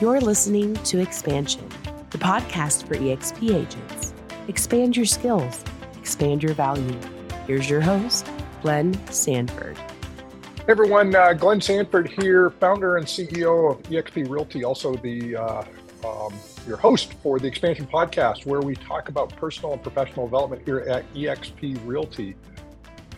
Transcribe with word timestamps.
You're 0.00 0.20
listening 0.20 0.74
to 0.74 0.98
Expansion, 0.98 1.68
the 2.10 2.18
podcast 2.18 2.88
for 2.88 2.96
EXP 2.96 3.54
agents. 3.54 4.12
Expand 4.48 4.96
your 4.96 5.06
skills, 5.06 5.62
expand 5.96 6.42
your 6.42 6.52
value. 6.52 6.98
Here's 7.46 7.70
your 7.70 7.80
host, 7.80 8.28
Glenn 8.60 8.92
Sanford. 9.12 9.78
Hey 9.78 10.64
everyone, 10.66 11.14
uh, 11.14 11.32
Glenn 11.34 11.60
Sanford 11.60 12.08
here, 12.08 12.50
founder 12.50 12.96
and 12.96 13.06
CEO 13.06 13.70
of 13.70 13.82
eXp 13.84 14.28
Realty, 14.28 14.64
also 14.64 14.96
the 14.96 15.36
uh, 15.36 15.64
um, 16.04 16.34
your 16.66 16.76
host 16.76 17.12
for 17.22 17.38
the 17.38 17.46
Expansion 17.46 17.86
Podcast, 17.86 18.46
where 18.46 18.62
we 18.62 18.74
talk 18.74 19.08
about 19.08 19.36
personal 19.36 19.74
and 19.74 19.82
professional 19.82 20.26
development 20.26 20.62
here 20.64 20.80
at 20.80 21.04
eXp 21.14 21.78
Realty. 21.86 22.34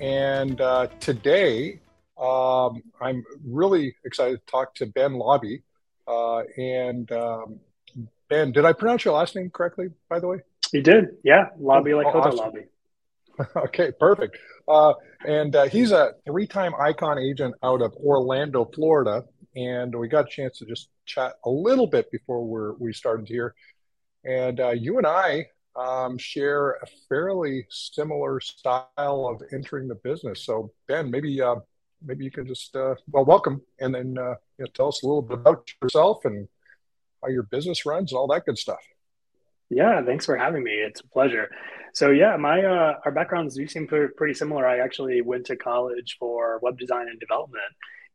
And 0.03 0.61
uh, 0.61 0.89
today, 1.01 1.81
um, 2.19 2.83
I'm 3.01 3.25
really 3.47 3.97
excited 4.05 4.41
to 4.47 4.53
talk 4.53 4.75
to 4.75 4.85
Ben 4.85 5.13
Laube. 5.13 5.63
Uh, 6.07 6.43
and 6.57 7.11
um, 7.13 7.61
Ben, 8.29 8.53
did 8.53 8.65
I 8.65 8.73
pronounce 8.73 9.05
your 9.05 9.15
last 9.15 9.37
name 9.37 9.51
correctly, 9.51 9.89
by 10.09 10.21
the 10.21 10.29
way? 10.29 10.39
You 10.73 10.83
did, 10.83 11.17
yeah. 11.25 11.47
Laube 11.61 11.93
oh, 11.93 11.97
like 11.97 12.15
oh, 12.15 12.21
awesome. 12.21 12.39
lobby. 12.39 12.65
okay, 13.57 13.93
perfect. 13.99 14.37
Uh, 14.67 14.95
and 15.27 15.55
uh, 15.55 15.65
he's 15.65 15.93
a 15.93 16.13
three-time 16.25 16.73
icon 16.75 17.19
agent 17.19 17.55
out 17.63 17.83
of 17.83 17.93
Orlando, 17.95 18.65
Florida, 18.65 19.25
and 19.55 19.95
we 19.95 20.09
got 20.09 20.27
a 20.27 20.29
chance 20.29 20.59
to 20.59 20.67
just 20.67 20.89
chat 21.05 21.35
a 21.45 21.51
little 21.51 21.87
bit 21.87 22.11
before 22.11 22.45
we're, 22.45 22.73
we 22.75 22.93
started 22.93 23.29
here. 23.29 23.55
And 24.25 24.61
uh, 24.61 24.71
you 24.71 24.99
and 24.99 25.07
I 25.07 25.47
um, 25.77 26.19
share 26.19 26.73
a 26.73 26.87
fairly 27.09 27.67
similar 27.71 28.41
style 28.41 28.87
of 28.99 29.43
entering 29.53 29.89
the 29.89 29.95
business. 29.95 30.45
So 30.45 30.73
Ben, 30.89 31.11
maybe 31.11 31.41
uh, 31.41 31.57
maybe 32.05 32.25
you 32.25 32.31
can 32.31 32.47
just 32.47 32.75
uh, 32.77 32.95
well 33.11 33.25
welcome 33.25 33.63
and 33.81 33.95
then 33.95 34.17
uh, 34.19 34.35
you 34.59 34.65
know, 34.65 34.67
tell 34.75 34.89
us 34.89 35.03
a 35.03 35.07
little 35.07 35.23
bit 35.23 35.39
about 35.39 35.69
yourself 35.83 36.25
and 36.25 36.49
how 37.23 37.29
your 37.29 37.45
business 37.45 37.87
runs 37.87 38.13
and 38.13 38.19
all 38.19 38.27
that 38.27 38.45
good 38.45 38.59
stuff. 38.59 38.81
Yeah, 39.69 40.03
thanks 40.05 40.25
for 40.25 40.37
having 40.37 40.63
me. 40.63 40.73
It's 40.73 41.01
a 41.01 41.09
pleasure. 41.09 41.51
So 41.93 42.11
yeah, 42.11 42.37
my 42.37 42.63
uh, 42.63 42.95
our 43.05 43.11
backgrounds 43.11 43.57
do 43.57 43.67
seem 43.67 43.87
pretty 43.87 44.35
similar. 44.35 44.67
I 44.67 44.79
actually 44.79 45.23
went 45.23 45.47
to 45.47 45.57
college 45.57 46.17
for 46.19 46.59
web 46.63 46.79
design 46.79 47.09
and 47.09 47.19
development. 47.19 47.63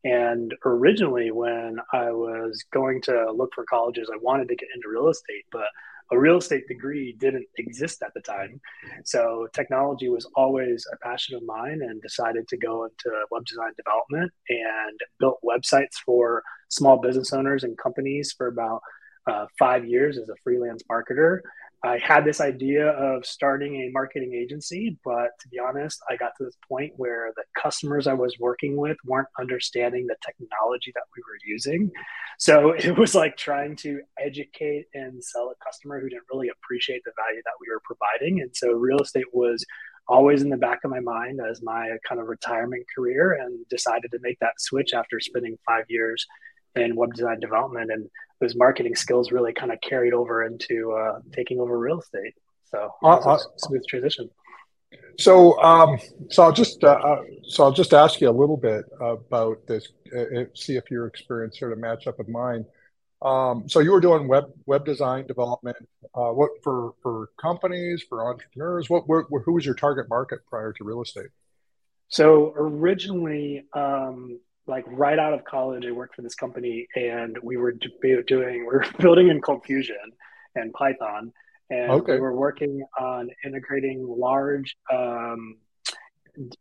And 0.03 0.53
originally, 0.65 1.31
when 1.31 1.77
I 1.93 2.11
was 2.11 2.63
going 2.71 3.01
to 3.03 3.31
look 3.31 3.53
for 3.53 3.65
colleges, 3.65 4.09
I 4.11 4.17
wanted 4.17 4.47
to 4.47 4.55
get 4.55 4.69
into 4.73 4.89
real 4.89 5.09
estate, 5.09 5.45
but 5.51 5.67
a 6.11 6.19
real 6.19 6.37
estate 6.37 6.67
degree 6.67 7.15
didn't 7.19 7.47
exist 7.57 8.01
at 8.03 8.13
the 8.13 8.21
time. 8.21 8.59
So 9.05 9.47
technology 9.53 10.09
was 10.09 10.29
always 10.35 10.85
a 10.91 10.97
passion 10.97 11.35
of 11.35 11.43
mine 11.43 11.81
and 11.81 12.01
decided 12.01 12.47
to 12.49 12.57
go 12.57 12.83
into 12.83 13.15
web 13.31 13.45
design 13.45 13.71
development 13.77 14.31
and 14.49 14.99
built 15.19 15.39
websites 15.43 15.95
for 16.05 16.43
small 16.69 16.99
business 16.99 17.31
owners 17.33 17.63
and 17.63 17.77
companies 17.77 18.33
for 18.37 18.47
about 18.47 18.81
uh, 19.29 19.45
five 19.57 19.85
years 19.85 20.17
as 20.17 20.27
a 20.29 20.35
freelance 20.43 20.83
marketer. 20.91 21.39
I 21.83 21.97
had 21.97 22.25
this 22.25 22.39
idea 22.39 22.89
of 22.89 23.25
starting 23.25 23.75
a 23.77 23.89
marketing 23.91 24.33
agency, 24.33 24.97
but 25.03 25.29
to 25.39 25.47
be 25.49 25.57
honest, 25.57 25.99
I 26.09 26.15
got 26.15 26.33
to 26.37 26.45
this 26.45 26.57
point 26.67 26.93
where 26.95 27.33
the 27.35 27.43
customers 27.59 28.05
I 28.05 28.13
was 28.13 28.37
working 28.39 28.77
with 28.77 28.97
weren't 29.03 29.27
understanding 29.39 30.05
the 30.05 30.15
technology 30.23 30.91
that 30.93 31.03
we 31.15 31.23
were 31.23 31.39
using. 31.43 31.91
So 32.37 32.71
it 32.77 32.97
was 32.97 33.15
like 33.15 33.35
trying 33.35 33.75
to 33.77 34.01
educate 34.19 34.85
and 34.93 35.23
sell 35.23 35.51
a 35.51 35.65
customer 35.65 35.99
who 35.99 36.09
didn't 36.09 36.29
really 36.31 36.49
appreciate 36.49 37.01
the 37.03 37.13
value 37.17 37.41
that 37.43 37.53
we 37.59 37.67
were 37.73 37.81
providing. 37.83 38.41
And 38.41 38.55
so 38.55 38.71
real 38.73 38.99
estate 38.99 39.33
was 39.33 39.65
always 40.07 40.43
in 40.43 40.49
the 40.49 40.57
back 40.57 40.79
of 40.83 40.91
my 40.91 40.99
mind 40.99 41.39
as 41.49 41.63
my 41.63 41.89
kind 42.07 42.21
of 42.21 42.27
retirement 42.27 42.85
career 42.93 43.33
and 43.41 43.67
decided 43.69 44.11
to 44.11 44.19
make 44.21 44.37
that 44.39 44.59
switch 44.59 44.93
after 44.93 45.19
spending 45.19 45.57
five 45.65 45.85
years 45.89 46.27
in 46.75 46.95
web 46.95 47.13
design 47.13 47.39
development. 47.39 47.91
And 47.91 48.07
those 48.41 48.55
marketing 48.55 48.95
skills 48.95 49.31
really 49.31 49.53
kind 49.53 49.71
of 49.71 49.79
carried 49.81 50.13
over 50.13 50.43
into 50.43 50.91
uh, 50.91 51.19
taking 51.31 51.59
over 51.59 51.77
real 51.77 51.99
estate. 51.99 52.33
So 52.65 52.89
uh, 53.03 53.07
uh, 53.07 53.39
smooth 53.57 53.85
transition. 53.87 54.29
So, 55.17 55.61
um, 55.61 55.99
so 56.29 56.43
I'll 56.43 56.51
just 56.51 56.83
uh, 56.83 56.87
uh, 56.87 57.21
so 57.43 57.63
I'll 57.63 57.71
just 57.71 57.93
ask 57.93 58.19
you 58.19 58.29
a 58.29 58.31
little 58.31 58.57
bit 58.57 58.85
about 58.99 59.65
this. 59.67 59.87
Uh, 60.13 60.45
see 60.55 60.75
if 60.75 60.89
your 60.89 61.05
experience 61.07 61.59
sort 61.59 61.71
of 61.71 61.79
match 61.79 62.07
up 62.07 62.17
with 62.17 62.27
mine. 62.27 62.65
Um, 63.21 63.69
so 63.69 63.79
you 63.79 63.91
were 63.91 64.01
doing 64.01 64.27
web 64.27 64.45
web 64.65 64.83
design 64.83 65.27
development. 65.27 65.77
what 66.13 66.51
for 66.63 66.93
for 67.03 67.29
companies 67.39 68.03
for 68.09 68.27
entrepreneurs? 68.27 68.89
What 68.89 69.07
where, 69.07 69.23
who 69.45 69.53
was 69.53 69.65
your 69.65 69.75
target 69.75 70.09
market 70.09 70.39
prior 70.49 70.73
to 70.73 70.83
real 70.83 71.01
estate? 71.01 71.29
So 72.09 72.53
originally, 72.57 73.63
um, 73.73 74.39
like 74.71 74.85
right 74.87 75.19
out 75.19 75.33
of 75.33 75.43
college, 75.43 75.85
I 75.85 75.91
worked 75.91 76.15
for 76.15 76.21
this 76.23 76.33
company, 76.33 76.87
and 76.95 77.37
we 77.43 77.57
were 77.57 77.73
doing 77.73 78.59
we 78.59 78.63
were 78.63 78.85
building 78.99 79.27
in 79.27 79.41
Cold 79.41 79.63
Fusion 79.65 79.97
and 80.55 80.73
Python, 80.73 81.33
and 81.69 81.91
okay. 81.91 82.13
we 82.13 82.19
were 82.19 82.35
working 82.35 82.81
on 82.99 83.29
integrating 83.45 84.03
large 84.07 84.75
um, 84.91 85.57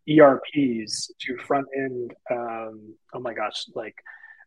ERPs 0.08 1.12
to 1.20 1.38
front 1.38 1.66
end. 1.74 2.12
Um, 2.30 2.94
oh 3.14 3.20
my 3.20 3.32
gosh, 3.32 3.64
like 3.74 3.94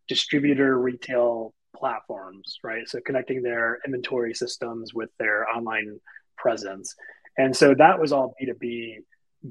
distributor 0.10 0.78
retail 0.78 1.54
platforms, 1.76 2.58
right? 2.64 2.88
So 2.88 3.00
connecting 3.04 3.42
their 3.42 3.80
inventory 3.86 4.34
systems 4.34 4.94
with 4.94 5.10
their 5.20 5.48
online 5.48 6.02
presence, 6.38 6.94
and 7.38 7.56
so 7.56 7.74
that 7.76 8.00
was 8.00 8.12
all 8.12 8.36
B 8.38 8.46
two 8.46 8.56
B 8.60 9.00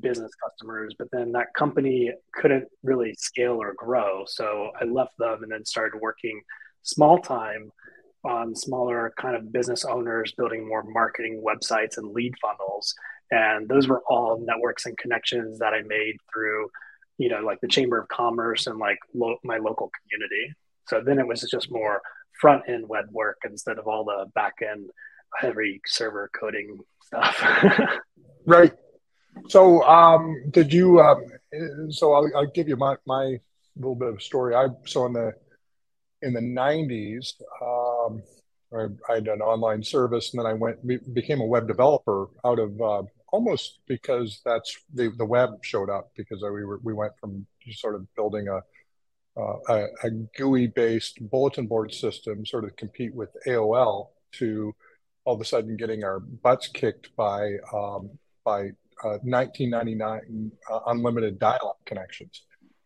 business 0.00 0.32
customers, 0.42 0.94
but 0.98 1.08
then 1.12 1.32
that 1.32 1.52
company 1.54 2.10
couldn't 2.34 2.66
really 2.82 3.14
scale 3.18 3.60
or 3.60 3.74
grow. 3.76 4.24
So 4.26 4.70
I 4.80 4.84
left 4.84 5.16
them 5.18 5.42
and 5.42 5.52
then 5.52 5.64
started 5.64 6.00
working 6.00 6.40
small 6.82 7.18
time 7.18 7.70
on 8.24 8.54
smaller 8.54 9.12
kind 9.16 9.36
of 9.36 9.52
business 9.52 9.84
owners 9.84 10.32
building 10.36 10.66
more 10.66 10.84
marketing 10.84 11.42
websites 11.44 11.98
and 11.98 12.12
lead 12.12 12.34
funnels. 12.40 12.94
And 13.30 13.68
those 13.68 13.88
were 13.88 14.02
all 14.08 14.42
networks 14.44 14.86
and 14.86 14.96
connections 14.96 15.58
that 15.58 15.72
I 15.72 15.82
made 15.82 16.16
through, 16.32 16.68
you 17.18 17.28
know, 17.28 17.40
like 17.40 17.60
the 17.60 17.68
Chamber 17.68 17.98
of 17.98 18.08
Commerce 18.08 18.66
and 18.66 18.78
like 18.78 18.98
lo- 19.14 19.38
my 19.42 19.58
local 19.58 19.90
community. 20.00 20.54
So 20.88 21.00
then 21.04 21.18
it 21.18 21.26
was 21.26 21.40
just 21.50 21.70
more 21.70 22.00
front 22.40 22.62
end 22.68 22.88
web 22.88 23.06
work 23.10 23.38
instead 23.44 23.78
of 23.78 23.86
all 23.86 24.04
the 24.04 24.26
back 24.34 24.54
end 24.62 24.90
heavy 25.36 25.80
server 25.86 26.30
coding 26.38 26.78
stuff. 27.04 27.42
right. 28.46 28.72
So, 29.48 29.82
um, 29.84 30.36
did 30.50 30.72
you? 30.72 31.00
Um, 31.00 31.24
so, 31.90 32.12
I'll, 32.12 32.30
I'll, 32.36 32.46
give 32.46 32.68
you 32.68 32.76
my 32.76 32.96
my 33.06 33.38
little 33.76 33.94
bit 33.94 34.08
of 34.08 34.22
story. 34.22 34.54
I 34.54 34.68
so 34.86 35.06
in 35.06 35.12
the 35.12 35.32
in 36.22 36.32
the 36.32 36.40
'90s, 36.40 37.34
um, 37.62 38.22
I, 38.72 39.12
I, 39.12 39.14
had 39.16 39.28
an 39.28 39.40
online 39.40 39.82
service, 39.82 40.32
and 40.32 40.40
then 40.40 40.46
I 40.46 40.54
went 40.54 40.86
be, 40.86 40.98
became 41.12 41.40
a 41.40 41.46
web 41.46 41.66
developer 41.66 42.28
out 42.44 42.58
of 42.58 42.80
uh, 42.80 43.02
almost 43.32 43.80
because 43.86 44.40
that's 44.44 44.76
the 44.94 45.10
the 45.16 45.24
web 45.24 45.50
showed 45.62 45.90
up 45.90 46.12
because 46.16 46.42
we 46.42 46.64
were 46.64 46.80
we 46.82 46.94
went 46.94 47.12
from 47.18 47.46
sort 47.72 47.94
of 47.94 48.06
building 48.14 48.48
a 48.48 48.60
uh, 49.36 49.56
a, 49.68 49.86
a 50.04 50.10
GUI 50.36 50.66
based 50.66 51.18
bulletin 51.30 51.66
board 51.66 51.92
system, 51.92 52.44
sort 52.44 52.64
of 52.64 52.76
compete 52.76 53.14
with 53.14 53.30
AOL, 53.46 54.08
to 54.32 54.74
all 55.24 55.34
of 55.34 55.40
a 55.40 55.44
sudden 55.44 55.76
getting 55.76 56.04
our 56.04 56.20
butts 56.20 56.68
kicked 56.68 57.14
by 57.16 57.52
um, 57.72 58.10
by 58.44 58.70
1999 59.22 60.52
uh, 60.70 60.74
uh, 60.74 60.80
unlimited 60.86 61.38
dial-up 61.38 61.78
connections, 61.84 62.42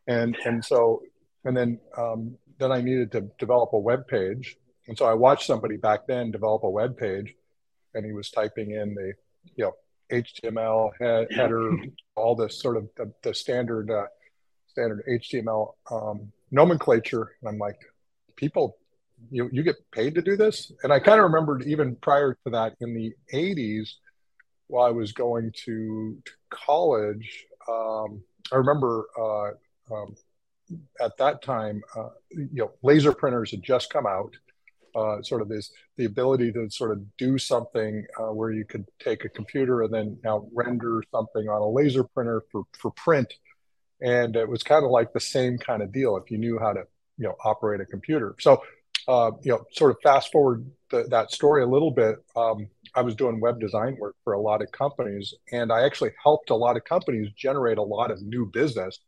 and 0.06 0.36
and 0.44 0.64
so 0.64 1.02
and 1.44 1.56
then 1.56 1.78
um, 1.96 2.36
then 2.58 2.72
I 2.72 2.80
needed 2.80 3.12
to 3.12 3.22
develop 3.38 3.72
a 3.72 3.78
web 3.78 4.06
page, 4.06 4.56
and 4.88 4.96
so 4.96 5.06
I 5.06 5.14
watched 5.14 5.46
somebody 5.46 5.76
back 5.76 6.06
then 6.06 6.30
develop 6.30 6.62
a 6.64 6.70
web 6.70 6.96
page, 6.96 7.34
and 7.94 8.04
he 8.04 8.12
was 8.12 8.30
typing 8.30 8.72
in 8.72 8.94
the 8.94 9.12
you 9.56 9.64
know 9.64 9.72
HTML 10.10 10.90
head, 11.00 11.28
header, 11.30 11.72
all 12.16 12.34
this 12.34 12.60
sort 12.60 12.76
of 12.76 12.88
the, 12.96 13.12
the 13.22 13.34
standard 13.34 13.90
uh, 13.90 14.06
standard 14.68 15.02
HTML 15.08 15.74
um, 15.90 16.32
nomenclature, 16.50 17.32
and 17.40 17.48
I'm 17.48 17.58
like, 17.58 17.78
people 18.36 18.78
you 19.30 19.48
you 19.52 19.62
get 19.62 19.76
paid 19.92 20.14
to 20.14 20.22
do 20.22 20.36
this? 20.36 20.72
And 20.82 20.92
i 20.92 20.98
kind 20.98 21.18
of 21.18 21.24
remembered 21.24 21.62
even 21.66 21.96
prior 21.96 22.36
to 22.44 22.50
that 22.50 22.74
in 22.80 22.94
the 22.94 23.12
80s 23.32 23.94
while 24.68 24.86
I 24.86 24.90
was 24.90 25.12
going 25.12 25.52
to, 25.64 26.18
to 26.24 26.32
college, 26.50 27.46
um, 27.68 28.22
I 28.52 28.56
remember 28.56 29.06
uh, 29.18 29.94
um, 29.94 30.16
at 31.00 31.16
that 31.18 31.42
time, 31.42 31.82
uh, 31.96 32.08
you 32.30 32.48
know, 32.52 32.72
laser 32.82 33.12
printers 33.12 33.50
had 33.50 33.62
just 33.62 33.92
come 33.92 34.06
out. 34.06 34.34
Uh, 34.94 35.20
sort 35.20 35.42
of 35.42 35.48
this 35.50 35.72
the 35.98 36.06
ability 36.06 36.50
to 36.50 36.70
sort 36.70 36.90
of 36.90 37.04
do 37.18 37.36
something 37.36 38.02
uh, 38.18 38.32
where 38.32 38.50
you 38.50 38.64
could 38.64 38.86
take 38.98 39.26
a 39.26 39.28
computer 39.28 39.82
and 39.82 39.92
then 39.92 40.18
now 40.24 40.48
render 40.54 41.02
something 41.12 41.50
on 41.50 41.60
a 41.60 41.68
laser 41.68 42.02
printer 42.02 42.42
for 42.50 42.62
for 42.72 42.90
print, 42.92 43.34
and 44.00 44.36
it 44.36 44.48
was 44.48 44.62
kind 44.62 44.86
of 44.86 44.90
like 44.90 45.12
the 45.12 45.20
same 45.20 45.58
kind 45.58 45.82
of 45.82 45.92
deal 45.92 46.16
if 46.16 46.30
you 46.30 46.38
knew 46.38 46.58
how 46.58 46.72
to 46.72 46.84
you 47.18 47.24
know 47.24 47.34
operate 47.44 47.82
a 47.82 47.84
computer. 47.84 48.34
So 48.40 48.62
uh, 49.08 49.32
you 49.42 49.52
know, 49.52 49.64
sort 49.72 49.90
of 49.92 49.98
fast 50.02 50.32
forward 50.32 50.68
the, 50.90 51.04
that 51.04 51.30
story 51.30 51.62
a 51.62 51.66
little 51.66 51.90
bit. 51.90 52.16
Um, 52.34 52.68
I 52.96 53.02
was 53.02 53.14
doing 53.14 53.40
web 53.40 53.60
design 53.60 53.96
work 54.00 54.16
for 54.24 54.32
a 54.32 54.40
lot 54.40 54.62
of 54.62 54.72
companies, 54.72 55.34
and 55.52 55.70
I 55.70 55.84
actually 55.84 56.12
helped 56.22 56.48
a 56.48 56.56
lot 56.56 56.76
of 56.76 56.84
companies 56.84 57.30
generate 57.36 57.76
a 57.76 57.82
lot 57.82 58.10
of 58.10 58.22
new 58.22 58.46
business. 58.46 58.98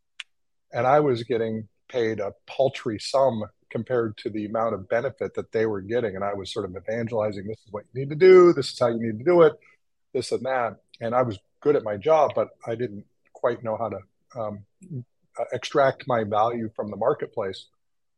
And 0.71 0.85
I 0.85 0.99
was 0.99 1.23
getting 1.23 1.67
paid 1.89 2.19
a 2.19 2.33
paltry 2.45 2.99
sum 2.99 3.43
compared 3.71 4.15
to 4.17 4.29
the 4.29 4.45
amount 4.45 4.75
of 4.75 4.87
benefit 4.89 5.33
that 5.35 5.51
they 5.51 5.65
were 5.65 5.81
getting. 5.81 6.15
And 6.15 6.23
I 6.23 6.35
was 6.35 6.53
sort 6.53 6.65
of 6.65 6.75
evangelizing 6.75 7.47
this 7.47 7.57
is 7.65 7.71
what 7.71 7.85
you 7.91 8.01
need 8.01 8.09
to 8.09 8.15
do, 8.15 8.53
this 8.53 8.71
is 8.71 8.79
how 8.79 8.87
you 8.87 8.99
need 8.99 9.17
to 9.17 9.25
do 9.25 9.41
it, 9.41 9.53
this 10.13 10.31
and 10.31 10.43
that. 10.43 10.77
And 11.01 11.15
I 11.15 11.23
was 11.23 11.39
good 11.61 11.75
at 11.75 11.83
my 11.83 11.97
job, 11.97 12.31
but 12.35 12.49
I 12.67 12.75
didn't 12.75 13.05
quite 13.33 13.63
know 13.63 13.75
how 13.75 13.89
to 13.89 13.99
um, 14.39 14.65
extract 15.51 16.07
my 16.07 16.23
value 16.23 16.69
from 16.75 16.91
the 16.91 16.97
marketplace. 16.97 17.65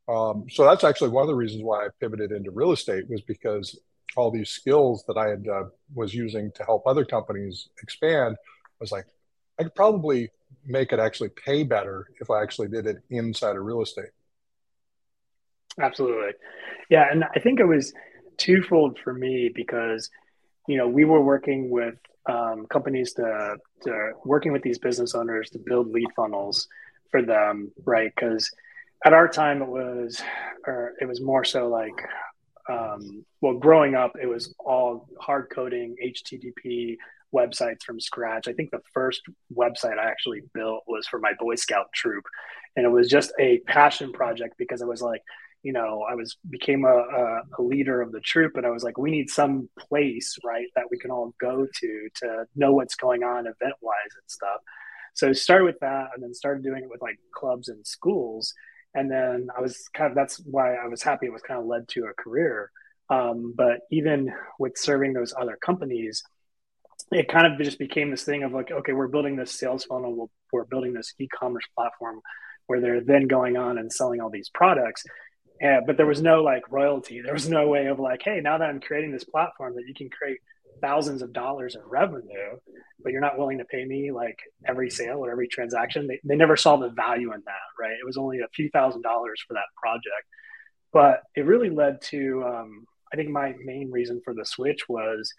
Um, 0.09 0.47
so 0.50 0.65
that's 0.65 0.83
actually 0.83 1.09
one 1.09 1.21
of 1.21 1.27
the 1.27 1.35
reasons 1.35 1.63
why 1.63 1.85
I 1.85 1.89
pivoted 2.00 2.31
into 2.31 2.51
real 2.51 2.73
estate 2.73 3.09
was 3.09 3.21
because 3.21 3.79
all 4.17 4.31
these 4.31 4.49
skills 4.49 5.03
that 5.07 5.17
I 5.17 5.29
had 5.29 5.47
uh, 5.47 5.63
was 5.93 6.13
using 6.13 6.51
to 6.53 6.63
help 6.63 6.85
other 6.85 7.05
companies 7.05 7.69
expand 7.81 8.35
I 8.39 8.79
was 8.79 8.91
like 8.91 9.05
I 9.59 9.63
could 9.63 9.75
probably 9.75 10.29
make 10.65 10.91
it 10.91 10.99
actually 10.99 11.29
pay 11.29 11.63
better 11.63 12.07
if 12.19 12.29
I 12.29 12.41
actually 12.41 12.67
did 12.69 12.85
it 12.87 12.97
inside 13.09 13.55
of 13.55 13.63
real 13.63 13.81
estate. 13.81 14.09
Absolutely. 15.79 16.31
Yeah. 16.89 17.07
And 17.09 17.23
I 17.23 17.39
think 17.39 17.59
it 17.59 17.65
was 17.65 17.93
twofold 18.37 18.99
for 19.03 19.13
me 19.13 19.51
because, 19.53 20.09
you 20.67 20.77
know, 20.77 20.87
we 20.87 21.05
were 21.05 21.21
working 21.21 21.69
with 21.69 21.95
um, 22.29 22.65
companies 22.69 23.13
to, 23.13 23.57
to 23.83 24.11
working 24.25 24.51
with 24.51 24.61
these 24.61 24.77
business 24.77 25.15
owners 25.15 25.49
to 25.51 25.59
build 25.59 25.91
lead 25.91 26.09
funnels 26.15 26.67
for 27.09 27.21
them, 27.21 27.71
right? 27.85 28.11
Because 28.15 28.49
at 29.05 29.13
our 29.13 29.27
time 29.27 29.61
it 29.61 29.67
was, 29.67 30.21
or 30.67 30.93
it 30.99 31.05
was 31.07 31.21
more 31.21 31.43
so 31.43 31.67
like, 31.67 31.95
um, 32.69 33.25
well, 33.41 33.55
growing 33.57 33.95
up, 33.95 34.13
it 34.21 34.27
was 34.27 34.53
all 34.59 35.07
hard 35.19 35.49
coding 35.53 35.95
HTTP 36.03 36.97
websites 37.33 37.83
from 37.83 37.99
scratch. 37.99 38.47
I 38.47 38.53
think 38.53 38.71
the 38.71 38.81
first 38.93 39.21
website 39.53 39.97
I 39.97 40.09
actually 40.09 40.41
built 40.53 40.83
was 40.87 41.07
for 41.07 41.19
my 41.19 41.33
Boy 41.39 41.55
Scout 41.55 41.87
troop, 41.93 42.23
and 42.75 42.85
it 42.85 42.89
was 42.89 43.09
just 43.09 43.31
a 43.39 43.59
passion 43.67 44.11
project 44.11 44.55
because 44.57 44.81
I 44.81 44.85
was 44.85 45.01
like, 45.01 45.21
you 45.63 45.73
know, 45.73 46.05
I 46.09 46.15
was 46.15 46.37
became 46.49 46.85
a, 46.85 47.41
a, 47.57 47.61
leader 47.61 48.01
of 48.01 48.11
the 48.11 48.19
troop, 48.19 48.57
and 48.57 48.65
I 48.65 48.71
was 48.71 48.83
like, 48.83 48.97
we 48.97 49.11
need 49.11 49.29
some 49.29 49.69
place, 49.77 50.35
right, 50.43 50.67
that 50.75 50.85
we 50.89 50.97
can 50.97 51.11
all 51.11 51.33
go 51.39 51.67
to 51.79 52.09
to 52.15 52.45
know 52.55 52.73
what's 52.73 52.95
going 52.95 53.23
on 53.23 53.41
event 53.41 53.75
wise 53.81 54.13
and 54.19 54.27
stuff. 54.27 54.61
So 55.13 55.29
I 55.29 55.33
started 55.33 55.65
with 55.65 55.79
that, 55.81 56.09
and 56.15 56.23
then 56.23 56.33
started 56.33 56.63
doing 56.63 56.83
it 56.83 56.89
with 56.89 57.01
like 57.01 57.19
clubs 57.33 57.69
and 57.69 57.85
schools, 57.85 58.53
and 58.93 59.09
then 59.09 59.47
I 59.55 59.61
was 59.61 59.89
kind 59.93 60.09
of 60.09 60.15
that's 60.15 60.38
why 60.39 60.75
I 60.75 60.88
was 60.88 61.01
happy 61.01 61.27
it 61.27 61.33
was 61.33 61.41
kind 61.41 61.59
of 61.59 61.65
led 61.65 61.88
to 61.89 62.05
a 62.05 62.13
career. 62.21 62.71
Um, 63.09 63.53
but 63.55 63.81
even 63.91 64.31
with 64.57 64.77
serving 64.77 65.13
those 65.13 65.33
other 65.39 65.57
companies, 65.63 66.23
it 67.11 67.27
kind 67.27 67.45
of 67.45 67.59
just 67.59 67.79
became 67.79 68.09
this 68.09 68.23
thing 68.23 68.43
of 68.43 68.53
like, 68.53 68.71
okay, 68.71 68.93
we're 68.93 69.07
building 69.07 69.35
this 69.35 69.51
sales 69.51 69.83
funnel, 69.85 70.29
we're 70.53 70.65
building 70.65 70.93
this 70.93 71.13
e-commerce 71.19 71.65
platform 71.75 72.21
where 72.67 72.79
they're 72.79 73.01
then 73.01 73.27
going 73.27 73.57
on 73.57 73.77
and 73.77 73.91
selling 73.91 74.21
all 74.21 74.29
these 74.29 74.49
products. 74.53 75.03
But 75.59 75.97
there 75.97 76.05
was 76.05 76.21
no 76.21 76.41
like 76.41 76.63
royalty. 76.71 77.21
There 77.21 77.33
was 77.33 77.49
no 77.49 77.67
way 77.67 77.87
of 77.87 77.99
like, 77.99 78.21
hey, 78.23 78.39
now 78.41 78.57
that 78.57 78.69
I'm 78.69 78.79
creating 78.79 79.11
this 79.11 79.25
platform 79.25 79.75
that 79.75 79.87
you 79.87 79.94
can 79.94 80.09
create 80.09 80.39
thousands 80.81 81.22
of 81.22 81.33
dollars 81.33 81.75
in 81.75 81.81
revenue, 81.86 82.57
but 83.04 83.12
you're 83.12 83.22
not 83.22 83.38
willing 83.38 83.60
to 83.60 83.66
pay 83.66 83.86
me 83.86 84.12
like 84.12 84.38
every 84.68 84.89
sale 84.89 85.24
or 85.24 85.31
every 85.31 85.48
transaction. 85.48 86.07
They, 86.07 86.19
they 86.24 86.36
never 86.36 86.57
saw 86.57 86.78
the 86.78 86.89
value 86.89 87.33
in 87.33 87.42
that, 87.45 87.68
right? 87.80 87.92
It 87.94 88.06
was 88.06 88.18
only 88.18 88.39
a 88.39 88.48
few 88.54 88.69
thousand 88.69 89.01
dollars 89.01 89.44
for 89.48 89.54
that 89.54 89.63
project. 89.81 90.25
But 90.94 91.22
it 91.36 91.45
really 91.45 91.69
led 91.69 92.01
to, 92.10 92.44
um, 92.45 92.86
I 93.13 93.16
think 93.16 93.30
my 93.30 93.54
main 93.63 93.92
reason 93.92 94.22
for 94.24 94.33
the 94.33 94.45
switch 94.45 94.89
was 94.89 95.31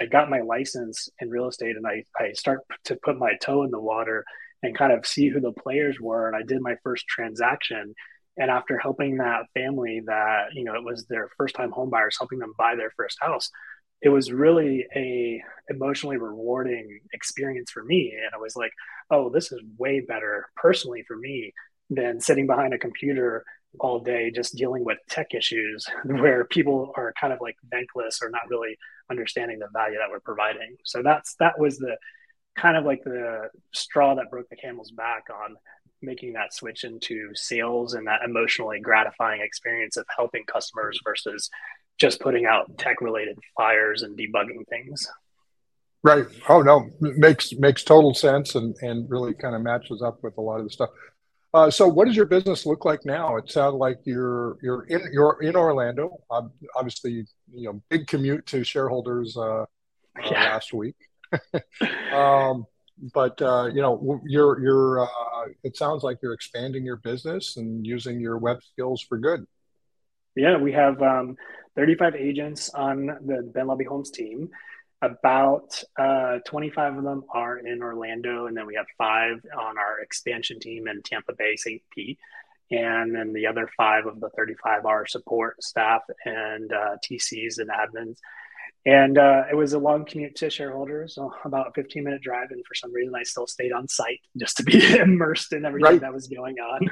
I 0.00 0.06
got 0.06 0.30
my 0.30 0.40
license 0.40 1.08
in 1.20 1.30
real 1.30 1.48
estate 1.48 1.76
and 1.76 1.86
I, 1.86 2.04
I 2.18 2.32
start 2.32 2.60
to 2.84 2.96
put 3.02 3.18
my 3.18 3.32
toe 3.42 3.64
in 3.64 3.70
the 3.70 3.80
water 3.80 4.24
and 4.62 4.76
kind 4.76 4.92
of 4.92 5.06
see 5.06 5.28
who 5.28 5.40
the 5.40 5.52
players 5.52 5.98
were. 6.00 6.28
And 6.28 6.36
I 6.36 6.42
did 6.42 6.60
my 6.60 6.76
first 6.82 7.06
transaction. 7.06 7.94
And 8.36 8.50
after 8.50 8.78
helping 8.78 9.16
that 9.16 9.46
family 9.54 10.00
that, 10.06 10.54
you 10.54 10.64
know, 10.64 10.74
it 10.74 10.84
was 10.84 11.06
their 11.06 11.28
first 11.36 11.54
time 11.54 11.72
home 11.72 11.90
buyers, 11.90 12.16
helping 12.18 12.38
them 12.38 12.54
buy 12.56 12.74
their 12.76 12.92
first 12.96 13.18
house, 13.20 13.50
it 14.02 14.08
was 14.08 14.32
really 14.32 14.86
a 14.94 15.42
emotionally 15.68 16.16
rewarding 16.16 17.00
experience 17.12 17.70
for 17.70 17.84
me. 17.84 18.14
And 18.16 18.34
I 18.34 18.38
was 18.38 18.56
like, 18.56 18.72
oh, 19.10 19.30
this 19.30 19.52
is 19.52 19.60
way 19.78 20.00
better 20.00 20.48
personally 20.56 21.04
for 21.06 21.16
me 21.16 21.52
than 21.90 22.20
sitting 22.20 22.46
behind 22.46 22.74
a 22.74 22.78
computer 22.78 23.44
all 23.78 24.00
day 24.00 24.32
just 24.32 24.56
dealing 24.56 24.84
with 24.84 24.98
tech 25.08 25.28
issues 25.32 25.86
where 26.04 26.44
people 26.44 26.92
are 26.96 27.12
kind 27.20 27.32
of 27.32 27.40
like 27.40 27.54
thankless 27.70 28.20
or 28.22 28.30
not 28.30 28.48
really 28.48 28.76
understanding 29.10 29.58
the 29.58 29.68
value 29.72 29.98
that 29.98 30.10
we're 30.10 30.20
providing. 30.20 30.76
So 30.84 31.02
that's 31.02 31.36
that 31.38 31.58
was 31.58 31.78
the 31.78 31.96
kind 32.56 32.76
of 32.76 32.84
like 32.84 33.02
the 33.04 33.48
straw 33.72 34.14
that 34.16 34.30
broke 34.30 34.48
the 34.48 34.56
camel's 34.56 34.90
back 34.90 35.24
on 35.32 35.56
making 36.02 36.32
that 36.32 36.54
switch 36.54 36.84
into 36.84 37.30
sales 37.34 37.94
and 37.94 38.06
that 38.06 38.22
emotionally 38.24 38.80
gratifying 38.80 39.40
experience 39.42 39.96
of 39.96 40.06
helping 40.16 40.44
customers 40.46 40.98
versus 41.04 41.50
just 42.00 42.20
putting 42.20 42.46
out 42.46 42.76
tech 42.78 43.00
related 43.00 43.38
fires 43.56 44.02
and 44.02 44.18
debugging 44.18 44.66
things. 44.68 45.06
Right. 46.02 46.24
Oh 46.48 46.62
no, 46.62 46.88
makes 47.00 47.52
makes 47.52 47.84
total 47.84 48.14
sense 48.14 48.54
and 48.54 48.74
and 48.80 49.08
really 49.10 49.34
kind 49.34 49.54
of 49.54 49.60
matches 49.60 50.02
up 50.02 50.22
with 50.22 50.38
a 50.38 50.40
lot 50.40 50.58
of 50.58 50.64
the 50.64 50.70
stuff. 50.70 50.90
Uh, 51.52 51.70
so, 51.70 51.86
what 51.86 52.06
does 52.06 52.16
your 52.16 52.26
business 52.26 52.64
look 52.64 52.84
like 52.84 53.04
now? 53.04 53.36
It 53.36 53.50
sounds 53.50 53.74
like 53.74 53.98
you're 54.04 54.56
you're 54.62 54.84
in 54.84 55.02
you're 55.12 55.42
in 55.42 55.56
Orlando. 55.56 56.18
obviously, 56.74 57.26
you 57.52 57.66
know, 57.66 57.82
big 57.90 58.06
commute 58.06 58.46
to 58.46 58.64
shareholders 58.64 59.36
uh, 59.36 59.62
uh 59.62 59.66
yeah. 60.24 60.52
last 60.52 60.72
week. 60.72 60.96
um, 62.14 62.66
but 63.12 63.40
uh, 63.42 63.66
you 63.66 63.82
know, 63.82 64.22
you're 64.26 64.60
you're. 64.62 65.02
Uh, 65.02 65.08
it 65.64 65.76
sounds 65.76 66.02
like 66.02 66.18
you're 66.22 66.34
expanding 66.34 66.84
your 66.84 66.96
business 66.96 67.56
and 67.56 67.86
using 67.86 68.20
your 68.20 68.38
web 68.38 68.58
skills 68.72 69.02
for 69.02 69.18
good. 69.18 69.44
Yeah, 70.36 70.58
we 70.58 70.72
have 70.72 71.00
um, 71.02 71.36
35 71.76 72.14
agents 72.14 72.70
on 72.70 73.06
the 73.06 73.50
Ben 73.52 73.66
Laube 73.66 73.86
Homes 73.86 74.10
team 74.10 74.50
about 75.02 75.82
uh, 75.98 76.38
25 76.46 76.98
of 76.98 77.04
them 77.04 77.24
are 77.32 77.58
in 77.58 77.82
Orlando, 77.82 78.46
and 78.46 78.56
then 78.56 78.66
we 78.66 78.74
have 78.74 78.86
five 78.98 79.40
on 79.58 79.78
our 79.78 80.00
expansion 80.00 80.60
team 80.60 80.88
in 80.88 81.02
Tampa 81.02 81.32
Bay, 81.32 81.56
St. 81.56 81.82
Pete. 81.94 82.18
And 82.70 83.14
then 83.14 83.32
the 83.32 83.46
other 83.46 83.68
five 83.76 84.06
of 84.06 84.20
the 84.20 84.28
35 84.36 84.86
are 84.86 85.06
support 85.06 85.62
staff 85.62 86.02
and 86.24 86.72
uh, 86.72 86.96
TCs 87.04 87.58
and 87.58 87.70
admins. 87.70 88.18
And 88.86 89.18
uh, 89.18 89.44
it 89.50 89.54
was 89.54 89.72
a 89.72 89.78
long 89.78 90.04
commute 90.04 90.36
to 90.36 90.50
shareholders, 90.50 91.16
so 91.16 91.32
about 91.44 91.68
a 91.68 91.72
15 91.72 92.04
minute 92.04 92.22
drive. 92.22 92.50
And 92.50 92.64
for 92.66 92.74
some 92.74 92.92
reason, 92.92 93.14
I 93.14 93.24
still 93.24 93.46
stayed 93.46 93.72
on 93.72 93.88
site 93.88 94.20
just 94.38 94.56
to 94.58 94.62
be 94.62 94.98
immersed 94.98 95.52
in 95.52 95.64
everything 95.64 95.92
right. 95.92 96.00
that 96.00 96.14
was 96.14 96.28
going 96.28 96.56
on. 96.58 96.88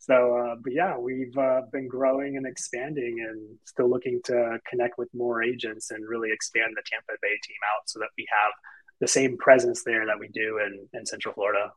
So, 0.00 0.34
uh, 0.38 0.56
but 0.62 0.72
yeah, 0.72 0.96
we've 0.96 1.36
uh, 1.36 1.60
been 1.70 1.86
growing 1.86 2.38
and 2.38 2.46
expanding 2.46 3.18
and 3.28 3.58
still 3.66 3.88
looking 3.88 4.20
to 4.24 4.58
connect 4.68 4.96
with 4.96 5.10
more 5.12 5.42
agents 5.42 5.90
and 5.90 6.02
really 6.08 6.30
expand 6.32 6.72
the 6.74 6.82
Tampa 6.90 7.18
Bay 7.20 7.36
team 7.44 7.56
out 7.76 7.82
so 7.84 7.98
that 7.98 8.08
we 8.16 8.26
have 8.30 8.52
the 9.00 9.08
same 9.08 9.36
presence 9.36 9.84
there 9.84 10.06
that 10.06 10.18
we 10.18 10.28
do 10.28 10.58
in, 10.58 10.88
in 10.98 11.04
Central 11.04 11.34
Florida. 11.34 11.72